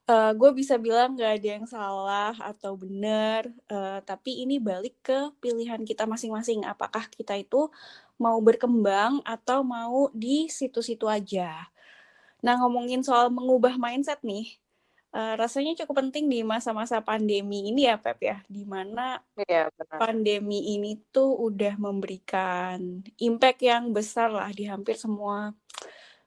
uh, 0.08 0.32
gue 0.36 0.50
bisa 0.52 0.76
bilang 0.76 1.16
gak 1.16 1.40
ada 1.40 1.48
yang 1.60 1.66
salah 1.68 2.34
atau 2.40 2.76
benar, 2.76 3.48
uh, 3.72 4.00
tapi 4.04 4.44
ini 4.44 4.60
balik 4.60 4.96
ke 5.04 5.32
pilihan 5.40 5.80
kita 5.84 6.04
masing-masing. 6.04 6.64
Apakah 6.64 7.08
kita 7.12 7.36
itu 7.38 7.68
mau 8.20 8.38
berkembang 8.38 9.20
atau 9.26 9.66
mau 9.66 10.08
di 10.14 10.46
situ-situ 10.46 11.08
aja. 11.10 11.66
Nah 12.44 12.60
ngomongin 12.60 13.02
soal 13.02 13.32
mengubah 13.32 13.74
mindset 13.80 14.20
nih, 14.22 14.54
uh, 15.16 15.34
rasanya 15.40 15.74
cukup 15.82 16.06
penting 16.06 16.28
di 16.30 16.44
masa-masa 16.46 17.00
pandemi 17.00 17.72
ini 17.72 17.88
ya 17.88 17.96
Pep 17.98 18.20
ya, 18.22 18.36
di 18.46 18.62
mana 18.68 19.18
ya, 19.48 19.72
pandemi 19.98 20.76
ini 20.76 21.00
tuh 21.10 21.32
udah 21.40 21.74
memberikan 21.80 23.02
impact 23.18 23.60
yang 23.64 23.90
besar 23.90 24.30
lah 24.30 24.52
di 24.52 24.68
hampir 24.68 24.94
semua 25.00 25.56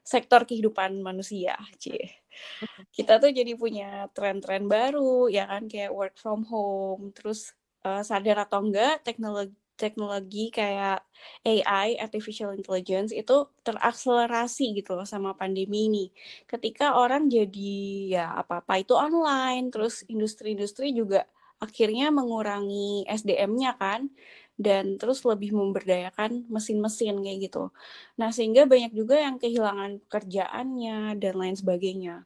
sektor 0.04 0.48
kehidupan 0.48 1.04
manusia, 1.04 1.60
cie 1.80 2.27
kita 2.98 3.20
tuh 3.22 3.32
jadi 3.34 3.54
punya 3.58 4.10
tren-tren 4.16 4.66
baru 4.66 5.28
ya 5.28 5.48
kan? 5.50 5.66
Kayak 5.72 5.92
work 5.94 6.16
from 6.20 6.46
home 6.48 7.12
terus 7.16 7.54
uh, 7.86 8.02
sadar 8.02 8.46
atau 8.46 8.64
enggak 8.66 9.04
teknologi 9.06 9.56
teknologi 9.78 10.50
kayak 10.50 11.06
AI 11.46 12.02
artificial 12.02 12.52
intelligence 12.58 13.14
itu 13.14 13.46
terakselerasi 13.62 14.74
gitu 14.74 14.98
loh 14.98 15.06
sama 15.06 15.38
pandemi 15.38 15.88
ini. 15.88 16.06
Ketika 16.50 16.98
orang 16.98 17.30
jadi 17.30 17.78
ya 18.18 18.26
apa-apa 18.42 18.82
itu 18.82 18.98
online 18.98 19.70
terus 19.70 20.02
industri-industri 20.10 20.92
juga 20.98 21.30
akhirnya 21.62 22.10
mengurangi 22.14 23.06
SDM-nya 23.06 23.78
kan 23.78 24.10
dan 24.58 24.98
terus 24.98 25.22
lebih 25.22 25.54
memberdayakan 25.54 26.50
mesin-mesin 26.50 27.22
kayak 27.22 27.50
gitu. 27.50 27.70
Nah, 28.18 28.34
sehingga 28.34 28.66
banyak 28.66 28.92
juga 28.92 29.22
yang 29.22 29.38
kehilangan 29.38 30.02
pekerjaannya 30.10 31.14
dan 31.22 31.34
lain 31.38 31.56
sebagainya. 31.56 32.26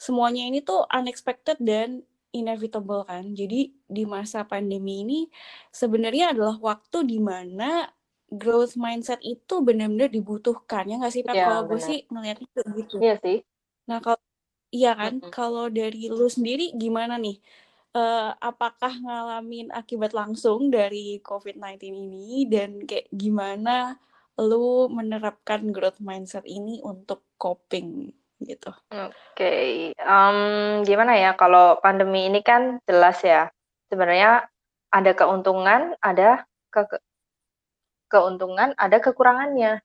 Semuanya 0.00 0.48
ini 0.48 0.64
tuh 0.64 0.88
unexpected 0.88 1.60
dan 1.60 2.00
inevitable 2.32 3.04
kan. 3.04 3.36
Jadi 3.36 3.76
di 3.84 4.04
masa 4.08 4.48
pandemi 4.48 5.04
ini 5.04 5.20
sebenarnya 5.68 6.32
adalah 6.32 6.56
waktu 6.56 7.04
di 7.04 7.20
mana 7.20 7.84
growth 8.30 8.78
mindset 8.78 9.20
itu 9.20 9.60
benar-benar 9.60 10.08
dibutuhkan 10.08 10.86
ya 10.88 10.96
nggak 10.96 11.12
sih 11.12 11.22
Pak? 11.26 11.34
Ya, 11.36 11.44
kalau 11.50 11.62
gue 11.68 11.80
sih 11.82 11.98
ngeliatnya 12.08 12.46
gitu. 12.78 12.96
Iya 13.02 13.14
sih. 13.20 13.38
Nah 13.90 13.98
kalau 14.00 14.22
iya 14.70 14.94
kan, 14.94 15.18
mm 15.18 15.22
-hmm. 15.26 15.32
kalau 15.34 15.66
dari 15.68 16.08
lu 16.08 16.30
sendiri 16.30 16.72
gimana 16.78 17.18
nih? 17.18 17.42
Uh, 17.94 18.30
apakah 18.38 18.92
ngalamin 19.02 19.70
akibat 19.74 20.14
langsung 20.14 20.70
dari 20.70 21.18
COVID-19 21.22 21.82
ini 21.90 22.46
dan 22.46 22.84
kayak 22.86 23.10
gimana 23.10 23.98
lu 24.40 24.88
menerapkan 24.88 25.68
growth 25.74 26.00
mindset 26.00 26.46
ini 26.46 26.80
untuk 26.80 27.26
coping 27.36 28.08
gitu? 28.40 28.72
Oke, 28.88 29.12
okay. 29.36 29.68
um, 30.00 30.80
gimana 30.86 31.12
ya 31.18 31.36
kalau 31.36 31.76
pandemi 31.84 32.24
ini 32.24 32.40
kan 32.40 32.80
jelas 32.88 33.20
ya 33.20 33.52
sebenarnya 33.92 34.48
ada 34.90 35.12
keuntungan, 35.12 35.92
ada 36.00 36.48
ke 36.72 36.82
keuntungan, 38.10 38.72
ada 38.80 38.96
kekurangannya. 38.98 39.84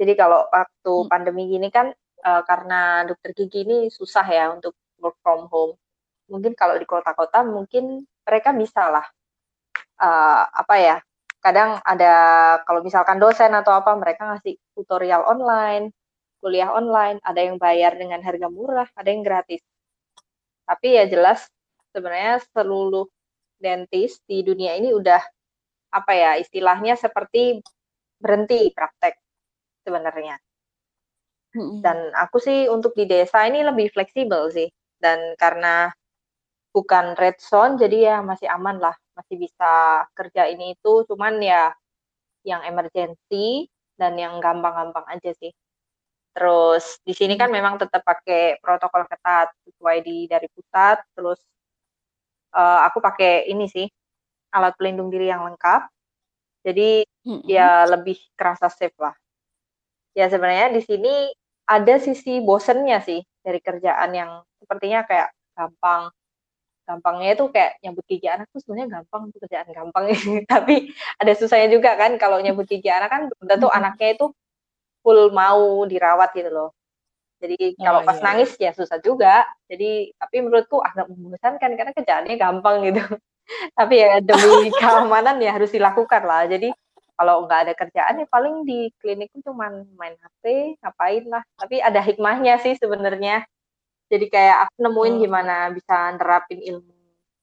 Jadi 0.00 0.12
kalau 0.16 0.48
waktu 0.50 0.92
hmm. 1.04 1.08
pandemi 1.12 1.46
gini 1.52 1.68
kan 1.68 1.92
uh, 2.24 2.42
karena 2.48 3.04
dokter 3.06 3.36
gigi 3.36 3.62
ini 3.62 3.78
susah 3.92 4.24
ya 4.24 4.50
untuk 4.50 4.74
work 4.98 5.20
from 5.20 5.46
home 5.52 5.76
mungkin 6.30 6.52
kalau 6.54 6.78
di 6.78 6.86
kota-kota 6.86 7.42
mungkin 7.42 8.04
mereka 8.22 8.54
bisa 8.54 8.88
lah 8.92 9.06
uh, 9.98 10.44
apa 10.50 10.74
ya 10.78 10.96
kadang 11.42 11.82
ada 11.82 12.14
kalau 12.62 12.86
misalkan 12.86 13.18
dosen 13.18 13.50
atau 13.50 13.74
apa 13.74 13.94
mereka 13.98 14.30
ngasih 14.30 14.54
tutorial 14.78 15.26
online 15.26 15.90
kuliah 16.42 16.74
online 16.74 17.22
ada 17.22 17.38
yang 17.38 17.54
bayar 17.54 17.94
dengan 17.94 18.18
harga 18.18 18.50
murah 18.50 18.90
ada 18.98 19.06
yang 19.06 19.22
gratis. 19.22 19.62
Tapi 20.66 20.98
ya 20.98 21.06
jelas 21.06 21.46
sebenarnya 21.94 22.42
seluruh 22.50 23.06
dentis 23.62 24.18
di 24.26 24.42
dunia 24.42 24.74
ini 24.74 24.90
udah 24.90 25.22
apa 25.94 26.12
ya 26.18 26.30
istilahnya 26.42 26.98
seperti 26.98 27.62
berhenti 28.18 28.74
praktek 28.74 29.14
sebenarnya. 29.86 30.34
Dan 31.54 32.10
aku 32.16 32.42
sih 32.42 32.66
untuk 32.66 32.96
di 32.98 33.06
desa 33.06 33.46
ini 33.46 33.62
lebih 33.62 33.94
fleksibel 33.94 34.50
sih. 34.50 34.66
Dan 34.98 35.38
karena 35.38 35.94
bukan 36.72 37.14
red 37.14 37.36
zone 37.38 37.76
jadi 37.76 37.96
ya 38.12 38.16
masih 38.24 38.48
aman 38.48 38.80
lah 38.80 38.96
masih 39.16 39.36
bisa 39.36 40.04
kerja 40.16 40.48
ini 40.48 40.74
itu. 40.76 41.04
Cuman 41.08 41.38
ya 41.40 41.72
yang 42.42 42.64
emergency 42.66 43.68
dan 44.00 44.16
yang 44.18 44.40
gampang-gampang 44.42 45.04
aja 45.12 45.30
sih. 45.36 45.52
Terus 46.32 46.98
di 47.04 47.12
sini 47.12 47.36
kan 47.36 47.52
memang 47.52 47.76
tetap 47.76 48.00
pakai 48.02 48.56
protokol 48.58 49.04
ketat 49.04 49.52
sesuai 49.68 49.96
di 50.00 50.24
dari 50.26 50.48
pusat. 50.48 51.04
Terus 51.12 51.38
uh, 52.56 52.88
aku 52.88 52.98
pakai 53.04 53.46
ini 53.52 53.68
sih 53.68 53.86
alat 54.52 54.74
pelindung 54.80 55.12
diri 55.12 55.28
yang 55.28 55.44
lengkap. 55.44 55.92
Jadi 56.64 57.04
hmm. 57.04 57.44
ya 57.46 57.84
lebih 57.84 58.16
kerasa 58.32 58.72
safe 58.72 58.96
lah. 58.96 59.14
Ya 60.16 60.28
sebenarnya 60.28 60.72
di 60.72 60.82
sini 60.84 61.32
ada 61.68 61.96
sisi 62.00 62.40
bosennya 62.40 63.00
sih 63.04 63.20
dari 63.40 63.60
kerjaan 63.60 64.10
yang 64.12 64.30
sepertinya 64.60 65.04
kayak 65.08 65.32
gampang 65.56 66.12
gampangnya 66.82 67.38
itu 67.38 67.44
kayak 67.54 67.78
nyambut 67.80 68.04
gigi 68.10 68.26
anak 68.26 68.46
tuh 68.50 68.60
sebenarnya 68.60 69.00
gampang 69.00 69.22
itu 69.30 69.38
kerjaan 69.38 69.68
gampang. 69.70 70.04
Tapi 70.52 70.74
ada 71.18 71.32
susahnya 71.38 71.68
juga 71.70 71.94
kan 71.94 72.18
kalau 72.18 72.42
nyambut 72.42 72.66
gigi 72.66 72.90
anak 72.90 73.08
kan 73.10 73.22
tentu 73.30 73.68
hmm. 73.70 73.78
anaknya 73.78 74.08
itu 74.18 74.26
full 75.02 75.34
mau 75.34 75.86
dirawat 75.86 76.30
gitu 76.34 76.50
loh. 76.50 76.70
Jadi 77.42 77.74
oh, 77.74 77.82
kalau 77.82 78.00
pas 78.06 78.18
iya. 78.18 78.24
nangis 78.24 78.50
ya 78.54 78.70
susah 78.70 78.98
juga. 79.02 79.42
Jadi 79.66 80.14
tapi 80.14 80.36
menurutku 80.46 80.78
agak 80.78 81.10
membosankan 81.10 81.70
karena 81.74 81.92
kerjaannya 81.92 82.36
gampang 82.38 82.86
gitu. 82.86 83.02
Tapi 83.78 83.94
ya 83.98 84.22
demi 84.22 84.70
keamanan 84.80 85.42
ya 85.42 85.50
harus 85.58 85.74
dilakukan 85.74 86.22
lah. 86.22 86.46
Jadi 86.46 86.70
kalau 87.18 87.44
nggak 87.44 87.60
ada 87.68 87.74
kerjaan 87.74 88.22
ya 88.22 88.26
paling 88.30 88.62
di 88.62 88.88
klinik 89.02 89.34
cuma 89.42 89.74
main 89.98 90.14
HP 90.14 90.78
ngapain 90.78 91.24
lah. 91.26 91.42
Tapi 91.58 91.82
ada 91.82 91.98
hikmahnya 91.98 92.62
sih 92.62 92.78
sebenarnya 92.78 93.42
jadi 94.12 94.26
kayak 94.28 94.56
aku 94.68 94.76
nemuin 94.84 95.14
oh. 95.16 95.20
gimana 95.24 95.56
bisa 95.72 96.12
nerapin 96.12 96.60
ilmu 96.60 96.92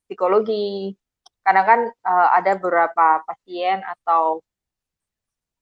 psikologi 0.06 0.94
karena 1.42 1.62
kan 1.66 1.80
uh, 1.90 2.30
ada 2.38 2.54
beberapa 2.62 3.26
pasien 3.26 3.82
atau 3.82 4.38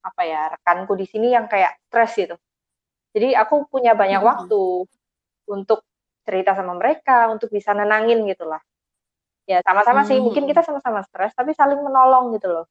apa 0.04 0.22
ya 0.28 0.52
rekanku 0.52 1.00
di 1.00 1.08
sini 1.08 1.32
yang 1.32 1.48
kayak 1.48 1.80
stres 1.88 2.12
gitu 2.20 2.36
jadi 3.16 3.40
aku 3.40 3.72
punya 3.72 3.96
banyak 3.96 4.20
hmm. 4.20 4.28
waktu 4.28 4.62
untuk 5.48 5.88
cerita 6.28 6.52
sama 6.60 6.76
mereka 6.76 7.32
untuk 7.32 7.48
bisa 7.48 7.72
nenangin 7.72 8.28
gitulah 8.28 8.60
ya 9.48 9.64
sama-sama 9.64 10.04
hmm. 10.04 10.10
sih 10.12 10.18
mungkin 10.20 10.44
kita 10.44 10.60
sama-sama 10.60 11.08
stres 11.08 11.32
tapi 11.32 11.56
saling 11.56 11.80
menolong 11.80 12.36
gitu 12.36 12.52
loh 12.52 12.68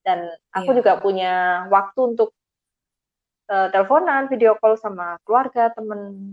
dan 0.00 0.32
aku 0.56 0.72
yeah. 0.72 0.78
juga 0.80 0.92
punya 0.96 1.32
waktu 1.68 2.00
untuk 2.16 2.32
uh, 3.52 3.68
teleponan 3.68 4.32
video 4.32 4.56
call 4.56 4.80
sama 4.80 5.20
keluarga 5.28 5.68
temen 5.76 6.32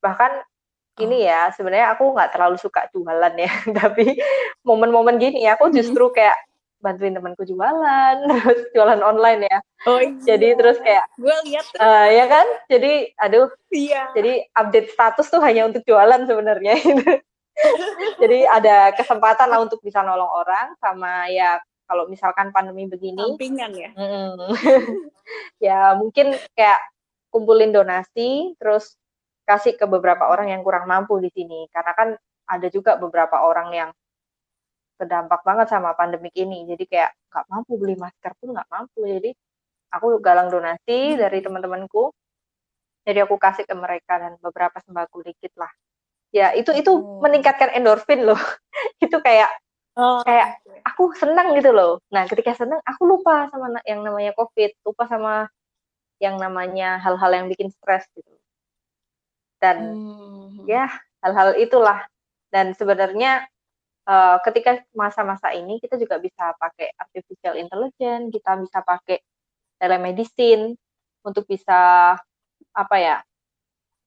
bahkan 0.00 0.32
oh. 0.40 1.04
ini 1.04 1.28
ya 1.28 1.52
sebenarnya 1.54 1.94
aku 1.96 2.12
nggak 2.16 2.32
terlalu 2.34 2.56
suka 2.56 2.88
jualan 2.92 3.34
ya 3.36 3.52
tapi 3.80 4.18
momen-momen 4.66 5.16
gini 5.20 5.44
ya 5.46 5.54
aku 5.56 5.70
hmm. 5.70 5.76
justru 5.76 6.10
kayak 6.12 6.36
bantuin 6.80 7.12
temanku 7.12 7.44
jualan 7.44 8.16
terus 8.28 8.60
jualan 8.72 9.00
online 9.04 9.46
ya 9.46 9.58
oh, 9.84 10.00
iya. 10.00 10.16
jadi 10.24 10.56
terus 10.56 10.80
kayak 10.80 11.04
gue 11.20 11.36
lihat 11.52 11.66
uh, 11.76 12.08
ya 12.08 12.24
kan 12.24 12.46
jadi 12.72 12.92
aduh 13.20 13.52
iya. 13.68 14.08
jadi 14.16 14.48
update 14.56 14.88
status 14.96 15.28
tuh 15.28 15.44
hanya 15.44 15.68
untuk 15.68 15.84
jualan 15.84 16.24
sebenarnya 16.24 16.80
Jadi 18.20 18.38
ada 18.48 18.92
kesempatan 18.96 19.48
lah 19.48 19.60
untuk 19.60 19.80
bisa 19.84 20.00
nolong 20.00 20.28
orang 20.28 20.76
sama 20.80 21.28
ya 21.28 21.60
kalau 21.84 22.06
misalkan 22.06 22.54
pandemi 22.54 22.86
begini. 22.86 23.18
Sampingan 23.18 23.72
ya. 23.74 23.90
ya 25.66 25.80
mungkin 25.98 26.36
kayak 26.54 26.80
kumpulin 27.30 27.74
donasi 27.74 28.54
terus 28.58 28.98
kasih 29.50 29.74
ke 29.74 29.86
beberapa 29.90 30.30
orang 30.30 30.54
yang 30.54 30.62
kurang 30.62 30.86
mampu 30.86 31.18
di 31.18 31.30
sini. 31.34 31.66
Karena 31.74 31.92
kan 31.98 32.08
ada 32.46 32.68
juga 32.70 32.94
beberapa 32.94 33.42
orang 33.42 33.68
yang 33.74 33.90
terdampak 34.94 35.42
banget 35.42 35.66
sama 35.72 35.96
pandemik 35.98 36.34
ini. 36.38 36.68
Jadi 36.70 36.84
kayak 36.86 37.10
nggak 37.32 37.46
mampu 37.50 37.72
beli 37.80 37.96
masker 37.98 38.32
pun 38.38 38.54
nggak 38.54 38.68
mampu. 38.70 39.00
Jadi 39.10 39.30
aku 39.90 40.22
galang 40.22 40.52
donasi 40.52 41.18
dari 41.18 41.42
teman-temanku. 41.42 42.14
Jadi 43.02 43.18
aku 43.24 43.34
kasih 43.40 43.64
ke 43.66 43.74
mereka 43.74 44.20
dan 44.22 44.38
beberapa 44.38 44.78
sembako 44.84 45.26
dikit 45.26 45.56
lah. 45.58 45.72
Ya 46.30 46.54
itu 46.54 46.70
itu 46.76 46.92
oh. 46.94 47.18
meningkatkan 47.24 47.74
endorfin 47.74 48.22
loh. 48.22 48.38
Itu 49.02 49.18
kayak 49.18 49.50
oh. 49.98 50.22
kayak 50.22 50.62
aku 50.86 51.10
senang 51.18 51.58
gitu 51.58 51.74
loh. 51.74 51.98
Nah 52.14 52.28
ketika 52.30 52.54
senang 52.54 52.78
aku 52.86 53.02
lupa 53.02 53.50
sama 53.50 53.82
yang 53.82 54.06
namanya 54.06 54.30
covid 54.38 54.70
lupa 54.86 55.10
sama 55.10 55.50
yang 56.22 56.38
namanya 56.38 57.00
hal-hal 57.02 57.32
yang 57.34 57.46
bikin 57.50 57.72
stres 57.72 58.06
gitu 58.14 58.39
dan 59.60 59.76
hmm. 59.94 60.66
ya 60.66 60.88
hal-hal 61.20 61.54
itulah 61.60 62.08
dan 62.50 62.72
sebenarnya 62.74 63.46
uh, 64.08 64.40
ketika 64.42 64.80
masa-masa 64.96 65.52
ini 65.54 65.78
kita 65.78 66.00
juga 66.00 66.18
bisa 66.18 66.56
pakai 66.56 66.96
artificial 66.96 67.54
intelligence 67.60 68.32
kita 68.34 68.56
bisa 68.58 68.80
pakai 68.82 69.20
telemedicine 69.80 70.76
untuk 71.24 71.44
bisa 71.44 72.12
apa 72.72 72.96
ya 73.00 73.16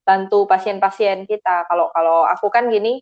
bantu 0.04 0.46
pasien-pasien 0.46 1.26
kita. 1.26 1.66
Kalau 1.66 1.90
kalau 1.96 2.28
aku 2.28 2.52
kan 2.52 2.68
gini, 2.68 3.00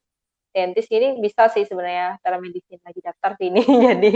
dentist 0.53 0.87
gini 0.87 1.17
bisa 1.17 1.49
sih 1.49 1.65
sebenarnya 1.65 2.21
telemedicine 2.21 2.81
lagi 2.85 3.01
daftar 3.01 3.31
sini, 3.35 3.61
jadi 3.97 4.13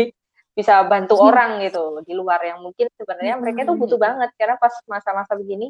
bisa 0.55 0.87
bantu 0.87 1.19
hmm. 1.19 1.27
orang 1.27 1.51
gitu 1.67 1.99
di 2.07 2.15
luar 2.15 2.39
yang 2.47 2.63
mungkin 2.63 2.87
sebenarnya 2.95 3.35
mereka 3.43 3.67
tuh 3.67 3.75
butuh 3.75 3.99
hmm. 3.99 4.07
banget 4.07 4.29
karena 4.39 4.55
pas 4.55 4.71
masa-masa 4.87 5.35
begini 5.35 5.67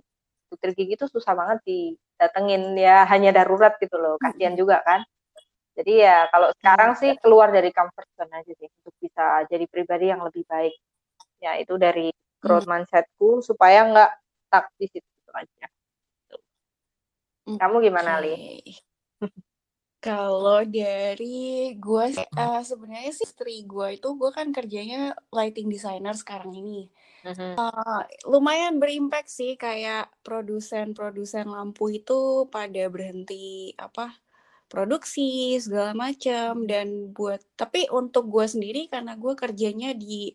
dokter 0.52 0.72
gigi 0.78 0.96
tuh 0.96 1.10
susah 1.10 1.34
banget 1.34 1.60
didatengin 1.66 2.78
ya 2.78 3.04
hanya 3.10 3.36
darurat 3.36 3.76
gitu 3.82 3.96
loh 3.98 4.16
kasihan 4.22 4.54
hmm. 4.54 4.62
juga 4.62 4.82
kan 4.86 5.02
jadi 5.76 5.94
ya 6.08 6.18
kalau 6.32 6.50
sekarang 6.56 6.92
sih 6.96 7.12
keluar 7.20 7.52
dari 7.52 7.70
comfort 7.76 8.08
zone 8.16 8.32
aja 8.32 8.54
sih 8.56 8.70
untuk 8.70 8.96
bisa 9.02 9.44
jadi 9.52 9.66
pribadi 9.68 10.10
yang 10.10 10.24
lebih 10.24 10.48
baik 10.48 10.76
ya 11.44 11.60
itu 11.60 11.76
dari 11.76 12.10
growth 12.40 12.70
mindsetku 12.70 13.44
supaya 13.44 13.84
nggak 13.90 14.12
stuck 14.48 14.66
di 14.80 14.88
situ 14.88 15.32
aja 15.36 15.68
kamu 17.46 17.78
gimana, 17.86 18.18
okay. 18.18 18.26
Li? 18.26 18.74
Kalau 20.06 20.66
dari 20.66 21.74
gue 21.78 22.06
uh, 22.38 22.62
sebenarnya 22.62 23.14
sih 23.14 23.26
istri 23.26 23.66
gue 23.66 23.98
itu 23.98 24.10
gue 24.18 24.32
kan 24.34 24.50
kerjanya 24.50 25.14
lighting 25.30 25.70
designer 25.70 26.14
sekarang 26.18 26.54
ini. 26.58 26.90
Uh, 27.26 28.06
lumayan 28.30 28.78
berimpact 28.78 29.34
sih 29.34 29.58
kayak 29.58 30.14
produsen-produsen 30.22 31.50
lampu 31.50 31.90
itu 31.90 32.46
pada 32.54 32.86
berhenti 32.86 33.74
apa 33.82 34.14
produksi 34.70 35.58
segala 35.58 35.98
macam 35.98 36.70
dan 36.70 37.10
buat 37.14 37.42
tapi 37.58 37.90
untuk 37.90 38.30
gue 38.30 38.46
sendiri 38.46 38.86
karena 38.90 39.18
gue 39.18 39.34
kerjanya 39.34 39.98
di 39.98 40.34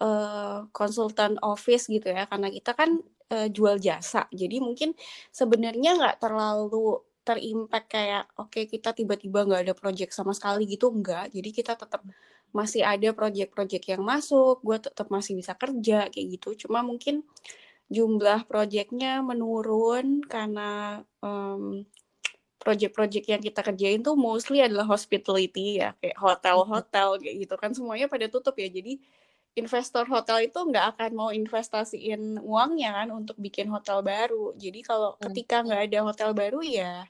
uh, 0.00 0.68
konsultan 0.72 1.40
office 1.40 1.88
gitu 1.88 2.08
ya 2.12 2.28
karena 2.28 2.48
kita 2.52 2.72
kan 2.76 3.00
uh, 3.32 3.48
jual 3.48 3.76
jasa. 3.80 4.28
Jadi 4.32 4.60
mungkin 4.60 4.92
sebenarnya 5.32 5.96
nggak 5.98 6.16
terlalu 6.22 7.00
terimpact 7.26 7.86
kayak 7.90 8.24
oke 8.38 8.54
okay, 8.54 8.64
kita 8.70 8.94
tiba-tiba 8.94 9.42
nggak 9.42 9.62
ada 9.66 9.74
project 9.74 10.12
sama 10.14 10.32
sekali 10.36 10.68
gitu 10.70 10.92
enggak. 10.94 11.32
Jadi 11.34 11.50
kita 11.50 11.74
tetap 11.74 12.02
masih 12.54 12.82
ada 12.86 13.10
project-project 13.14 13.84
yang 13.96 14.02
masuk, 14.02 14.62
gue 14.62 14.78
tetap 14.78 15.06
masih 15.08 15.38
bisa 15.38 15.52
kerja 15.54 16.10
kayak 16.10 16.26
gitu. 16.38 16.66
Cuma 16.66 16.82
mungkin 16.84 17.26
jumlah 17.86 18.46
projectnya 18.50 19.22
menurun 19.22 20.26
karena 20.26 21.02
um, 21.22 21.86
project-project 22.58 23.26
yang 23.30 23.38
kita 23.38 23.62
kerjain 23.62 24.02
tuh 24.02 24.18
mostly 24.18 24.58
adalah 24.58 24.82
hospitality 24.90 25.78
ya 25.78 25.94
kayak 26.02 26.18
hotel-hotel 26.18 27.22
kayak 27.22 27.36
gitu 27.46 27.54
kan 27.54 27.70
semuanya 27.70 28.10
pada 28.10 28.26
tutup 28.26 28.58
ya 28.58 28.66
jadi 28.66 28.98
investor 29.56 30.04
hotel 30.10 30.50
itu 30.52 30.58
nggak 30.58 30.86
akan 30.94 31.10
mau 31.16 31.30
investasiin 31.32 32.42
uangnya 32.44 32.92
kan 33.02 33.08
untuk 33.08 33.40
bikin 33.40 33.72
hotel 33.72 34.04
baru. 34.04 34.52
Jadi 34.52 34.84
kalau 34.84 35.16
ketika 35.16 35.64
nggak 35.64 35.82
ada 35.88 35.98
hotel 36.04 36.30
baru 36.36 36.60
ya 36.60 37.08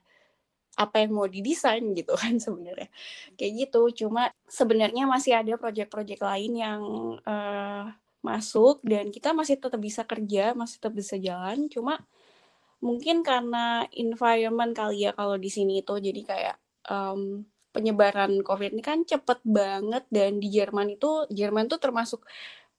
apa 0.77 1.03
yang 1.03 1.17
mau 1.17 1.25
didesain 1.25 1.83
gitu 1.97 2.13
kan 2.15 2.37
sebenarnya 2.45 2.89
kayak 3.35 3.53
gitu. 3.67 4.07
Cuma 4.07 4.31
sebenarnya 4.47 5.09
masih 5.09 5.33
ada 5.41 5.57
proyek-proyek 5.57 6.21
lain 6.21 6.53
yang 6.61 6.81
uh, 7.25 7.91
masuk 8.21 8.83
dan 8.85 9.09
kita 9.09 9.33
masih 9.33 9.57
tetap 9.57 9.81
bisa 9.81 10.03
kerja, 10.05 10.53
masih 10.53 10.77
tetap 10.79 10.95
bisa 10.95 11.17
jalan. 11.17 11.67
Cuma 11.73 11.99
mungkin 12.85 13.25
karena 13.25 13.89
environment 13.97 14.77
kali 14.77 15.09
ya 15.09 15.17
kalau 15.17 15.41
di 15.41 15.49
sini 15.49 15.81
itu 15.81 15.97
jadi 15.97 16.21
kayak 16.23 16.57
um, 16.93 17.49
penyebaran 17.73 18.41
COVID 18.41 18.73
ini 18.73 18.85
kan 18.85 19.05
cepet 19.05 19.41
banget 19.45 20.05
dan 20.09 20.41
di 20.41 20.49
Jerman 20.49 20.97
itu 20.97 21.29
Jerman 21.29 21.69
tuh 21.69 21.81
termasuk 21.81 22.25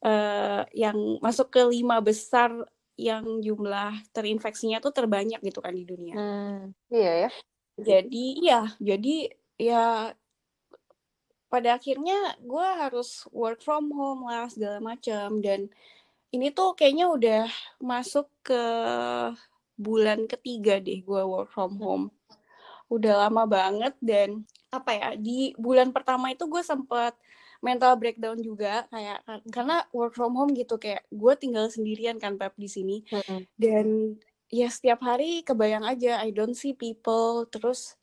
uh, 0.06 0.66
yang 0.74 1.22
masuk 1.22 1.54
ke 1.54 1.62
lima 1.66 2.02
besar 2.02 2.54
yang 2.98 3.46
jumlah 3.46 3.94
terinfeksinya 4.10 4.82
tuh 4.82 4.90
terbanyak 4.90 5.38
gitu 5.46 5.62
kan 5.62 5.74
di 5.78 5.86
dunia. 5.86 6.18
Hmm, 6.18 6.74
iya 6.90 7.30
ya. 7.30 7.32
Jadi 7.78 8.42
iya, 8.42 8.74
jadi 8.82 9.30
ya 9.58 10.12
pada 11.48 11.80
akhirnya 11.80 12.36
gue 12.44 12.68
harus 12.82 13.24
work 13.32 13.64
from 13.64 13.94
home 13.94 14.28
lah 14.28 14.52
segala 14.52 14.84
macam 14.84 15.40
dan 15.40 15.72
ini 16.36 16.52
tuh 16.52 16.76
kayaknya 16.76 17.08
udah 17.08 17.44
masuk 17.80 18.28
ke 18.44 18.64
bulan 19.80 20.28
ketiga 20.28 20.82
deh 20.82 21.00
gue 21.06 21.22
work 21.24 21.54
from 21.54 21.78
home. 21.80 22.06
Udah 22.92 23.28
lama 23.28 23.48
banget 23.48 23.94
dan 24.04 24.44
apa 24.74 24.92
ya 24.92 25.10
di 25.16 25.56
bulan 25.56 25.96
pertama 25.96 26.34
itu 26.36 26.44
gue 26.50 26.60
sempat 26.66 27.16
mental 27.64 27.98
breakdown 27.98 28.38
juga 28.38 28.86
kayak 28.92 29.24
karena 29.50 29.82
work 29.96 30.14
from 30.14 30.38
home 30.38 30.54
gitu 30.54 30.78
kayak 30.78 31.06
gue 31.10 31.34
tinggal 31.40 31.72
sendirian 31.72 32.22
kan 32.22 32.38
pep 32.38 32.54
di 32.54 32.70
sini 32.70 33.02
mm-hmm. 33.10 33.40
dan 33.58 34.18
ya 34.48 34.68
setiap 34.72 35.04
hari 35.04 35.44
kebayang 35.44 35.84
aja 35.84 36.24
I 36.24 36.32
don't 36.32 36.56
see 36.56 36.74
people. 36.74 37.48
Terus 37.52 37.96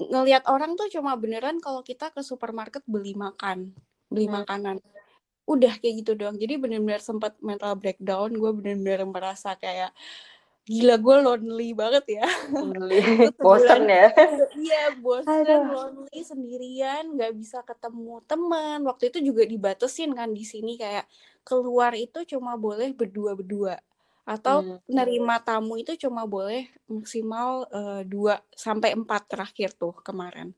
ngelihat 0.00 0.48
orang 0.48 0.78
tuh 0.78 0.88
cuma 0.88 1.14
beneran 1.18 1.60
kalau 1.60 1.84
kita 1.84 2.08
ke 2.14 2.24
supermarket 2.24 2.80
beli 2.88 3.12
makan 3.12 3.74
beli 4.10 4.26
mm. 4.26 4.34
makanan. 4.42 4.76
Udah 5.46 5.74
kayak 5.78 6.04
gitu 6.04 6.12
doang. 6.18 6.38
Jadi 6.38 6.58
bener-bener 6.58 7.02
sempat 7.02 7.38
mental 7.42 7.74
breakdown. 7.78 8.34
Gue 8.34 8.50
bener-bener 8.54 9.02
merasa 9.06 9.54
kayak 9.58 9.90
gila 10.70 10.94
gue 11.02 11.16
lonely 11.26 11.70
banget 11.74 12.22
ya. 12.22 12.26
Lonely. 12.54 13.02
Bosan 13.42 13.90
ya? 13.90 14.14
iya 14.54 14.94
bosan 14.98 15.42
lonely 15.74 16.20
sendirian 16.22 17.18
nggak 17.18 17.32
bisa 17.34 17.58
ketemu 17.66 18.22
teman. 18.30 18.86
Waktu 18.86 19.10
itu 19.10 19.18
juga 19.32 19.42
dibatasin 19.42 20.14
kan 20.14 20.30
di 20.30 20.46
sini 20.46 20.78
kayak 20.78 21.10
keluar 21.42 21.96
itu 21.98 22.22
cuma 22.36 22.54
boleh 22.54 22.94
berdua 22.94 23.34
berdua 23.34 23.80
atau 24.24 24.62
hmm. 24.62 24.86
nerima 24.86 25.40
tamu 25.42 25.80
itu 25.80 25.96
cuma 25.96 26.28
boleh 26.28 26.68
maksimal 26.86 27.66
uh, 27.70 28.02
dua 28.06 28.38
sampai 28.54 28.94
empat 28.94 29.26
terakhir 29.26 29.74
tuh 29.74 29.96
kemarin. 30.04 30.54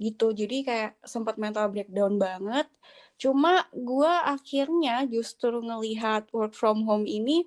Gitu. 0.00 0.34
Jadi 0.34 0.66
kayak 0.66 0.98
sempat 1.06 1.38
mental 1.38 1.70
breakdown 1.70 2.18
banget. 2.18 2.66
Cuma 3.14 3.64
gue 3.70 4.10
akhirnya 4.10 5.06
justru 5.06 5.62
ngelihat 5.62 6.28
work 6.34 6.56
from 6.56 6.82
home 6.82 7.06
ini 7.06 7.46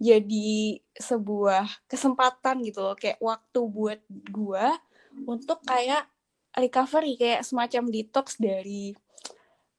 jadi 0.00 0.80
sebuah 0.96 1.68
kesempatan 1.84 2.64
gitu 2.64 2.80
loh 2.80 2.96
kayak 2.96 3.20
waktu 3.20 3.60
buat 3.68 4.00
gue 4.08 4.66
untuk 5.28 5.60
kayak 5.60 6.08
recovery 6.56 7.20
kayak 7.20 7.44
semacam 7.44 7.92
detox 7.92 8.40
dari 8.40 8.96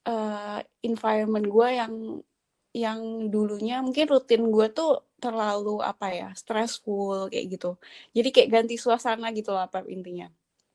uh, 0.06 0.62
environment 0.86 1.46
gue 1.50 1.68
yang 1.74 1.94
yang 2.72 3.28
dulunya 3.28 3.84
mungkin 3.84 4.08
rutin 4.08 4.48
gue 4.48 4.68
tuh 4.72 5.04
terlalu 5.20 5.84
apa 5.84 6.08
ya 6.12 6.30
stressful 6.34 7.28
kayak 7.28 7.46
gitu. 7.60 7.76
Jadi 8.16 8.30
kayak 8.32 8.50
ganti 8.50 8.76
suasana 8.80 9.30
gitu 9.36 9.52
lah 9.52 9.68
apa 9.68 9.84
intinya. 9.88 10.32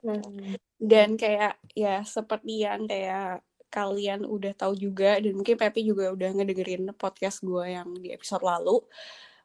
Hmm. 0.07 0.55
dan 0.79 1.19
kayak 1.19 1.59
ya 1.75 2.05
seperti 2.07 2.63
yang 2.63 2.87
kayak 2.87 3.43
kalian 3.73 4.23
udah 4.23 4.55
tahu 4.55 4.79
juga 4.79 5.19
dan 5.19 5.35
mungkin 5.35 5.59
Pepi 5.59 5.83
juga 5.83 6.15
udah 6.15 6.31
ngedengerin 6.31 6.95
podcast 6.95 7.43
gue 7.43 7.75
yang 7.75 7.91
di 7.99 8.15
episode 8.15 8.45
lalu 8.47 8.87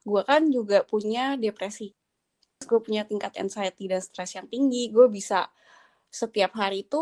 gue 0.06 0.22
kan 0.26 0.50
juga 0.50 0.82
punya 0.86 1.38
depresi. 1.38 1.94
Gue 2.62 2.78
punya 2.82 3.06
tingkat 3.06 3.38
anxiety 3.42 3.90
dan 3.90 4.02
stres 4.02 4.38
yang 4.38 4.46
tinggi. 4.50 4.90
Gue 4.94 5.10
bisa 5.10 5.50
setiap 6.12 6.58
hari 6.58 6.86
itu 6.86 7.02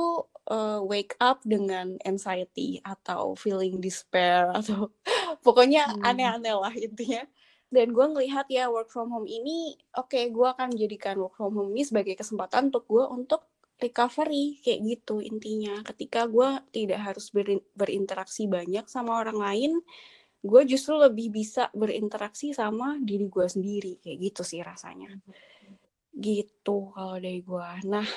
uh, 0.51 0.79
wake 0.83 1.15
up 1.19 1.41
dengan 1.43 1.95
anxiety 2.03 2.79
atau 2.83 3.33
feeling 3.39 3.79
despair 3.79 4.51
atau 4.59 4.91
pokoknya 5.41 5.87
hmm. 5.89 6.03
aneh-aneh 6.03 6.55
lah 6.55 6.73
intinya 6.75 7.23
dan 7.69 7.93
gue 7.93 8.05
ngelihat 8.17 8.49
ya 8.49 8.65
work 8.73 8.89
from 8.89 9.13
home 9.13 9.29
ini 9.29 9.77
oke 9.93 10.09
okay, 10.09 10.33
gue 10.33 10.47
akan 10.47 10.73
menjadikan 10.73 11.21
work 11.21 11.37
from 11.37 11.53
home 11.53 11.71
ini 11.73 11.85
sebagai 11.85 12.17
kesempatan 12.17 12.73
untuk 12.73 12.89
gue 12.89 13.05
untuk 13.05 13.41
recovery 13.79 14.59
kayak 14.59 14.79
gitu 14.83 15.23
intinya 15.23 15.79
ketika 15.87 16.27
gue 16.27 16.49
tidak 16.75 16.99
harus 16.99 17.31
ber 17.31 17.63
berinteraksi 17.77 18.49
banyak 18.49 18.89
sama 18.89 19.21
orang 19.21 19.39
lain 19.39 19.71
gue 20.39 20.61
justru 20.67 20.95
lebih 20.95 21.31
bisa 21.31 21.67
berinteraksi 21.75 22.55
sama 22.55 22.99
diri 22.99 23.27
gue 23.27 23.47
sendiri 23.47 23.99
kayak 24.03 24.17
gitu 24.31 24.41
sih 24.43 24.59
rasanya 24.63 25.11
hmm. 25.15 25.35
gitu 26.19 26.91
kalau 26.91 27.15
dari 27.21 27.39
gue 27.43 27.69
nah 27.87 28.07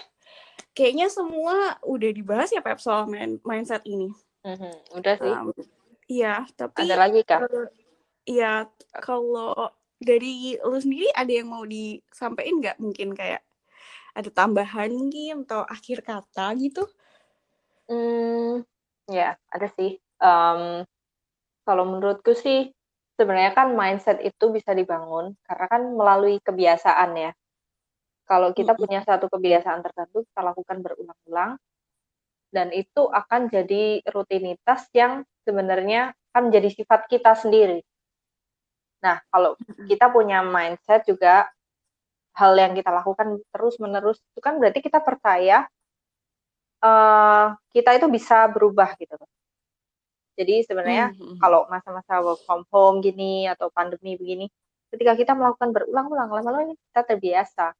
kayaknya 0.72 1.06
semua 1.12 1.76
udah 1.84 2.10
dibahas 2.12 2.48
ya 2.52 2.64
Pep 2.64 2.80
soal 2.80 3.08
main 3.08 3.38
mindset 3.44 3.84
ini. 3.84 4.12
Mm-hmm. 4.42 4.74
Udah 4.98 5.14
sih. 5.20 5.32
Um, 5.32 5.52
iya, 6.12 6.34
tapi 6.52 6.84
ada 6.84 6.96
lagi 7.00 7.20
kak? 7.24 7.40
Iya, 8.28 8.68
kalau 9.00 9.72
dari 9.96 10.60
lu 10.60 10.76
sendiri 10.76 11.08
ada 11.16 11.32
yang 11.32 11.48
mau 11.48 11.64
disampaikan 11.64 12.60
nggak? 12.60 12.76
Mungkin 12.76 13.16
kayak 13.16 13.42
ada 14.12 14.28
tambahan 14.28 14.92
mungkin 14.92 15.48
atau 15.48 15.64
akhir 15.64 16.04
kata 16.04 16.52
gitu? 16.60 16.84
Hmm, 17.88 18.62
ya 19.08 19.34
ada 19.48 19.68
sih. 19.72 19.96
Um, 20.20 20.84
kalau 21.64 21.84
menurutku 21.88 22.36
sih 22.36 22.70
sebenarnya 23.16 23.54
kan 23.54 23.74
mindset 23.74 24.18
itu 24.22 24.50
bisa 24.50 24.74
dibangun 24.74 25.34
karena 25.46 25.66
kan 25.66 25.82
melalui 25.96 26.38
kebiasaan 26.44 27.10
ya. 27.16 27.32
Kalau 28.22 28.54
kita 28.54 28.78
punya 28.78 29.02
satu 29.02 29.26
kebiasaan 29.28 29.82
tertentu, 29.82 30.24
kita 30.24 30.40
lakukan 30.40 30.78
berulang-ulang, 30.80 31.58
dan 32.54 32.70
itu 32.70 33.08
akan 33.10 33.50
jadi 33.50 34.00
rutinitas 34.08 34.88
yang 34.94 35.26
sebenarnya 35.42 36.14
akan 36.32 36.48
menjadi 36.48 36.68
sifat 36.72 37.06
kita 37.10 37.36
sendiri. 37.36 37.84
Nah, 39.02 39.18
kalau 39.28 39.58
kita 39.90 40.08
punya 40.08 40.40
mindset 40.46 41.04
juga 41.04 41.50
hal 42.32 42.52
yang 42.56 42.72
kita 42.72 42.88
lakukan 42.88 43.42
terus-menerus 43.52 44.16
itu 44.32 44.40
kan 44.40 44.56
berarti 44.56 44.80
kita 44.80 45.04
percaya 45.04 45.68
uh, 46.80 47.52
kita 47.74 47.98
itu 48.00 48.06
bisa 48.08 48.48
berubah 48.48 48.96
gitu. 48.96 49.18
Jadi 50.32 50.64
sebenarnya 50.64 51.12
mm-hmm. 51.12 51.36
kalau 51.36 51.68
masa-masa 51.68 52.24
work 52.24 52.40
from 52.48 52.64
home 52.72 53.04
gini 53.04 53.44
atau 53.44 53.68
pandemi 53.68 54.16
begini, 54.16 54.48
ketika 54.88 55.12
kita 55.12 55.32
melakukan 55.36 55.76
berulang-ulang, 55.76 56.32
lama-lama 56.32 56.72
kita 56.72 57.02
terbiasa 57.04 57.76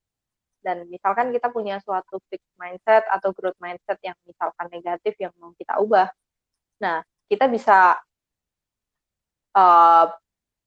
dan 0.60 0.84
misalkan 0.86 1.32
kita 1.32 1.48
punya 1.48 1.80
suatu 1.80 2.20
fixed 2.28 2.52
mindset 2.60 3.08
atau 3.08 3.32
growth 3.32 3.56
mindset 3.56 3.98
yang 4.04 4.14
misalkan 4.28 4.68
negatif 4.68 5.16
yang 5.16 5.32
mau 5.40 5.50
kita 5.58 5.80
ubah, 5.80 6.12
nah 6.78 7.02
kita 7.32 7.48
bisa 7.48 7.96
uh, 9.56 10.06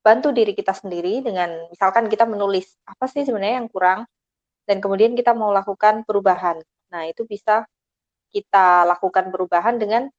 bantu 0.02 0.34
diri 0.34 0.58
kita 0.58 0.74
sendiri 0.74 1.22
dengan 1.22 1.70
misalkan 1.70 2.10
kita 2.10 2.26
menulis 2.26 2.74
apa 2.90 3.06
sih 3.06 3.22
sebenarnya 3.22 3.62
yang 3.62 3.70
kurang 3.70 4.10
dan 4.66 4.82
kemudian 4.82 5.14
kita 5.14 5.38
mau 5.38 5.54
lakukan 5.54 6.02
perubahan. 6.10 6.58
Nah 6.90 7.06
itu 7.06 7.30
bisa 7.30 7.70
kita 8.34 8.90
lakukan 8.90 9.30
perubahan 9.30 9.78
dengan 9.78 10.10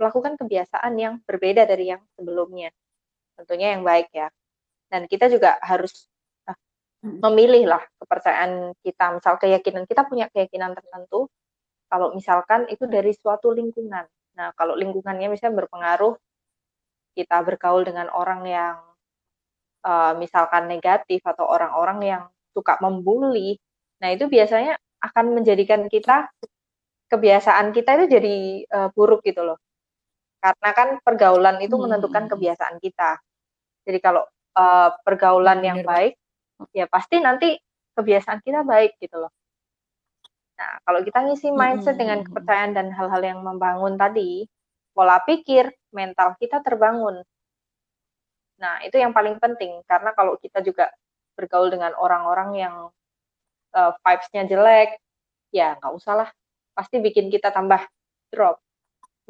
melakukan 0.00 0.40
kebiasaan 0.40 0.96
yang 0.96 1.20
berbeda 1.28 1.68
dari 1.68 1.92
yang 1.92 2.00
sebelumnya. 2.16 2.72
Tentunya 3.36 3.76
yang 3.76 3.84
baik 3.84 4.08
ya. 4.16 4.32
Dan 4.88 5.04
kita 5.04 5.28
juga 5.28 5.60
harus 5.60 6.08
memilih 7.00 7.64
lah 7.64 7.82
kepercayaan 7.96 8.76
kita, 8.84 9.16
misal 9.16 9.40
keyakinan 9.40 9.88
kita 9.88 10.04
punya 10.04 10.28
keyakinan 10.28 10.76
tertentu, 10.76 11.32
kalau 11.88 12.12
misalkan 12.12 12.68
itu 12.68 12.84
dari 12.84 13.16
suatu 13.16 13.56
lingkungan. 13.56 14.04
Nah, 14.40 14.56
kalau 14.56 14.72
lingkungannya 14.72 15.28
misalnya 15.28 15.60
berpengaruh, 15.60 16.16
kita 17.12 17.44
bergaul 17.44 17.84
dengan 17.84 18.08
orang 18.08 18.40
yang 18.48 18.80
uh, 19.84 20.16
misalkan 20.16 20.64
negatif 20.64 21.20
atau 21.20 21.44
orang-orang 21.44 22.00
yang 22.00 22.22
suka 22.56 22.80
membuli, 22.80 23.60
nah 24.00 24.08
itu 24.08 24.32
biasanya 24.32 24.80
akan 25.04 25.36
menjadikan 25.36 25.84
kita 25.92 26.32
kebiasaan 27.12 27.76
kita 27.76 28.00
itu 28.00 28.06
jadi 28.16 28.36
uh, 28.72 28.88
buruk 28.96 29.20
gitu 29.28 29.44
loh. 29.44 29.60
Karena 30.40 30.70
kan 30.72 30.88
pergaulan 31.04 31.60
itu 31.60 31.76
menentukan 31.76 32.24
hmm. 32.24 32.32
kebiasaan 32.32 32.80
kita. 32.80 33.20
Jadi 33.84 33.98
kalau 34.00 34.24
uh, 34.56 34.88
pergaulan 35.04 35.60
yang 35.60 35.84
baik 35.84 36.16
ya 36.72 36.88
pasti 36.88 37.20
nanti 37.20 37.60
kebiasaan 37.92 38.40
kita 38.40 38.64
baik 38.64 38.96
gitu 39.02 39.20
loh. 39.20 39.32
Nah, 40.60 40.76
kalau 40.84 41.00
kita 41.00 41.24
ngisi 41.24 41.48
mindset 41.56 41.96
hmm. 41.96 42.02
dengan 42.04 42.18
kepercayaan 42.20 42.72
dan 42.76 42.92
hal-hal 42.92 43.22
yang 43.24 43.40
membangun 43.40 43.96
tadi, 43.96 44.44
pola 44.92 45.16
pikir, 45.24 45.72
mental 45.96 46.36
kita 46.36 46.60
terbangun. 46.60 47.24
Nah, 48.60 48.84
itu 48.84 49.00
yang 49.00 49.16
paling 49.16 49.40
penting 49.40 49.80
karena 49.88 50.12
kalau 50.12 50.36
kita 50.36 50.60
juga 50.60 50.92
bergaul 51.32 51.72
dengan 51.72 51.96
orang-orang 51.96 52.50
yang 52.60 52.74
uh, 53.72 53.92
vibes-nya 54.04 54.44
jelek, 54.44 55.00
ya 55.48 55.80
nggak 55.80 55.96
usah 55.96 56.14
lah. 56.26 56.28
Pasti 56.76 57.00
bikin 57.00 57.32
kita 57.32 57.48
tambah 57.48 57.80
drop. 58.28 58.60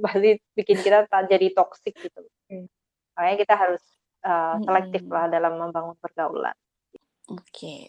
Pasti 0.02 0.34
bikin 0.58 0.82
kita 0.82 1.06
jadi 1.30 1.46
toxic 1.54 1.94
gitu. 1.94 2.26
Hmm. 2.50 2.66
Makanya 3.14 3.36
kita 3.38 3.54
harus 3.54 3.82
uh, 4.26 4.58
selektif 4.66 5.06
lah 5.06 5.30
dalam 5.30 5.62
membangun 5.62 5.94
pergaulan. 6.02 6.58
Oke. 7.30 7.86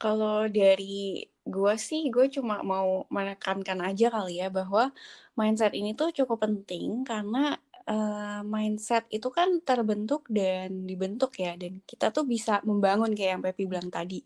Kalau 0.00 0.48
dari 0.48 1.28
gue 1.44 1.74
sih, 1.76 2.08
gue 2.14 2.26
cuma 2.32 2.64
mau 2.64 3.04
menekankan 3.12 3.84
aja 3.84 4.06
kali 4.08 4.40
ya 4.40 4.48
bahwa 4.48 4.96
mindset 5.36 5.72
ini 5.76 5.92
tuh 5.92 6.08
cukup 6.16 6.38
penting 6.48 7.04
karena 7.04 7.60
uh, 7.84 8.40
mindset 8.44 9.04
itu 9.12 9.28
kan 9.28 9.60
terbentuk 9.60 10.24
dan 10.32 10.88
dibentuk 10.88 11.36
ya, 11.36 11.52
dan 11.60 11.84
kita 11.84 12.06
tuh 12.16 12.24
bisa 12.24 12.64
membangun 12.64 13.12
kayak 13.12 13.30
yang 13.36 13.42
Pepi 13.44 13.64
bilang 13.68 13.92
tadi. 13.92 14.24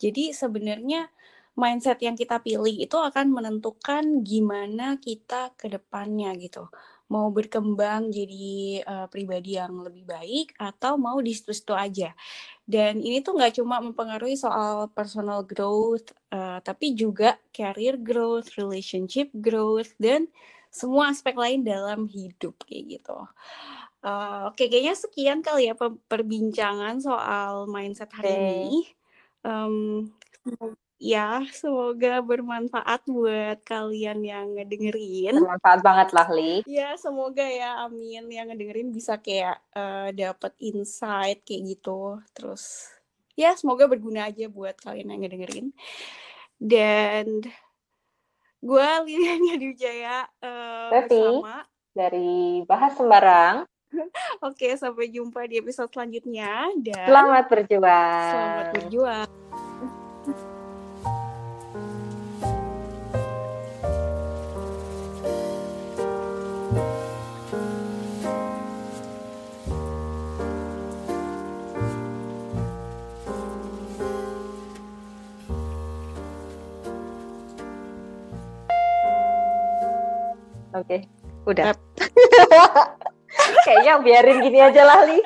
Jadi 0.00 0.32
sebenarnya 0.32 1.12
mindset 1.58 2.00
yang 2.00 2.16
kita 2.16 2.40
pilih 2.40 2.72
itu 2.72 2.96
akan 2.96 3.26
menentukan 3.36 4.24
gimana 4.24 4.96
kita 4.96 5.52
ke 5.60 5.68
depannya 5.68 6.32
gitu. 6.40 6.72
Mau 7.10 7.28
berkembang 7.34 8.14
jadi 8.14 8.80
uh, 8.86 9.06
pribadi 9.10 9.58
yang 9.58 9.82
lebih 9.82 10.06
baik 10.06 10.54
atau 10.54 10.94
mau 10.94 11.18
di 11.18 11.34
situ-situ 11.34 11.74
aja. 11.74 12.14
Dan 12.62 13.02
ini 13.02 13.18
tuh 13.18 13.34
nggak 13.34 13.58
cuma 13.58 13.82
mempengaruhi 13.82 14.38
soal 14.38 14.86
personal 14.94 15.42
growth, 15.42 16.14
uh, 16.30 16.62
tapi 16.62 16.94
juga 16.94 17.34
career 17.50 17.98
growth, 17.98 18.54
relationship 18.54 19.26
growth, 19.34 19.90
dan 19.98 20.30
semua 20.70 21.10
aspek 21.10 21.34
lain 21.34 21.66
dalam 21.66 22.06
hidup 22.06 22.54
kayak 22.62 23.02
gitu. 23.02 23.18
Uh, 24.00 24.48
Oke, 24.48 24.64
okay, 24.64 24.66
kayaknya 24.70 24.94
sekian 24.96 25.38
kali 25.42 25.68
ya 25.68 25.74
perbincangan 26.06 27.02
soal 27.02 27.66
mindset 27.66 28.08
hari 28.14 28.32
okay. 28.32 28.46
ini. 28.46 28.80
Um, 29.42 30.08
ya, 31.00 31.40
semoga 31.50 32.20
bermanfaat 32.20 33.08
buat 33.08 33.64
kalian 33.64 34.20
yang 34.20 34.46
ngedengerin. 34.54 35.40
Bermanfaat 35.40 35.80
banget 35.80 36.08
lah, 36.12 36.28
Li. 36.28 36.60
Ya, 36.68 36.94
semoga 37.00 37.42
ya, 37.42 37.88
amin. 37.88 38.28
Yang 38.28 38.46
ngedengerin 38.52 38.88
bisa 38.92 39.16
kayak 39.16 39.58
uh, 39.72 40.12
dapat 40.12 40.52
insight 40.60 41.40
kayak 41.42 41.74
gitu. 41.74 42.20
Terus, 42.36 42.92
ya 43.32 43.56
semoga 43.56 43.88
berguna 43.88 44.28
aja 44.28 44.46
buat 44.52 44.76
kalian 44.78 45.16
yang 45.16 45.20
ngedengerin. 45.24 45.72
Dan 46.60 47.48
gue 48.60 48.88
Lilian 49.08 49.40
Wijaya 49.56 50.28
uh, 50.44 50.92
bersama 50.92 51.64
dari 51.96 52.60
Bahas 52.68 52.92
Sembarang. 52.94 53.64
Oke, 54.46 54.76
sampai 54.76 55.10
jumpa 55.10 55.48
di 55.48 55.58
episode 55.58 55.90
selanjutnya. 55.90 56.68
Dan 56.78 57.08
selamat 57.08 57.44
berjuang. 57.48 58.30
Selamat 58.30 58.66
berjuang. 58.76 59.28
Oke, 80.74 81.02
udah. 81.46 81.74
Kayaknya 83.66 83.94
biarin 84.02 84.38
gini 84.42 84.58
aja 84.62 84.82
lah, 84.86 85.06
Li. 85.06 85.18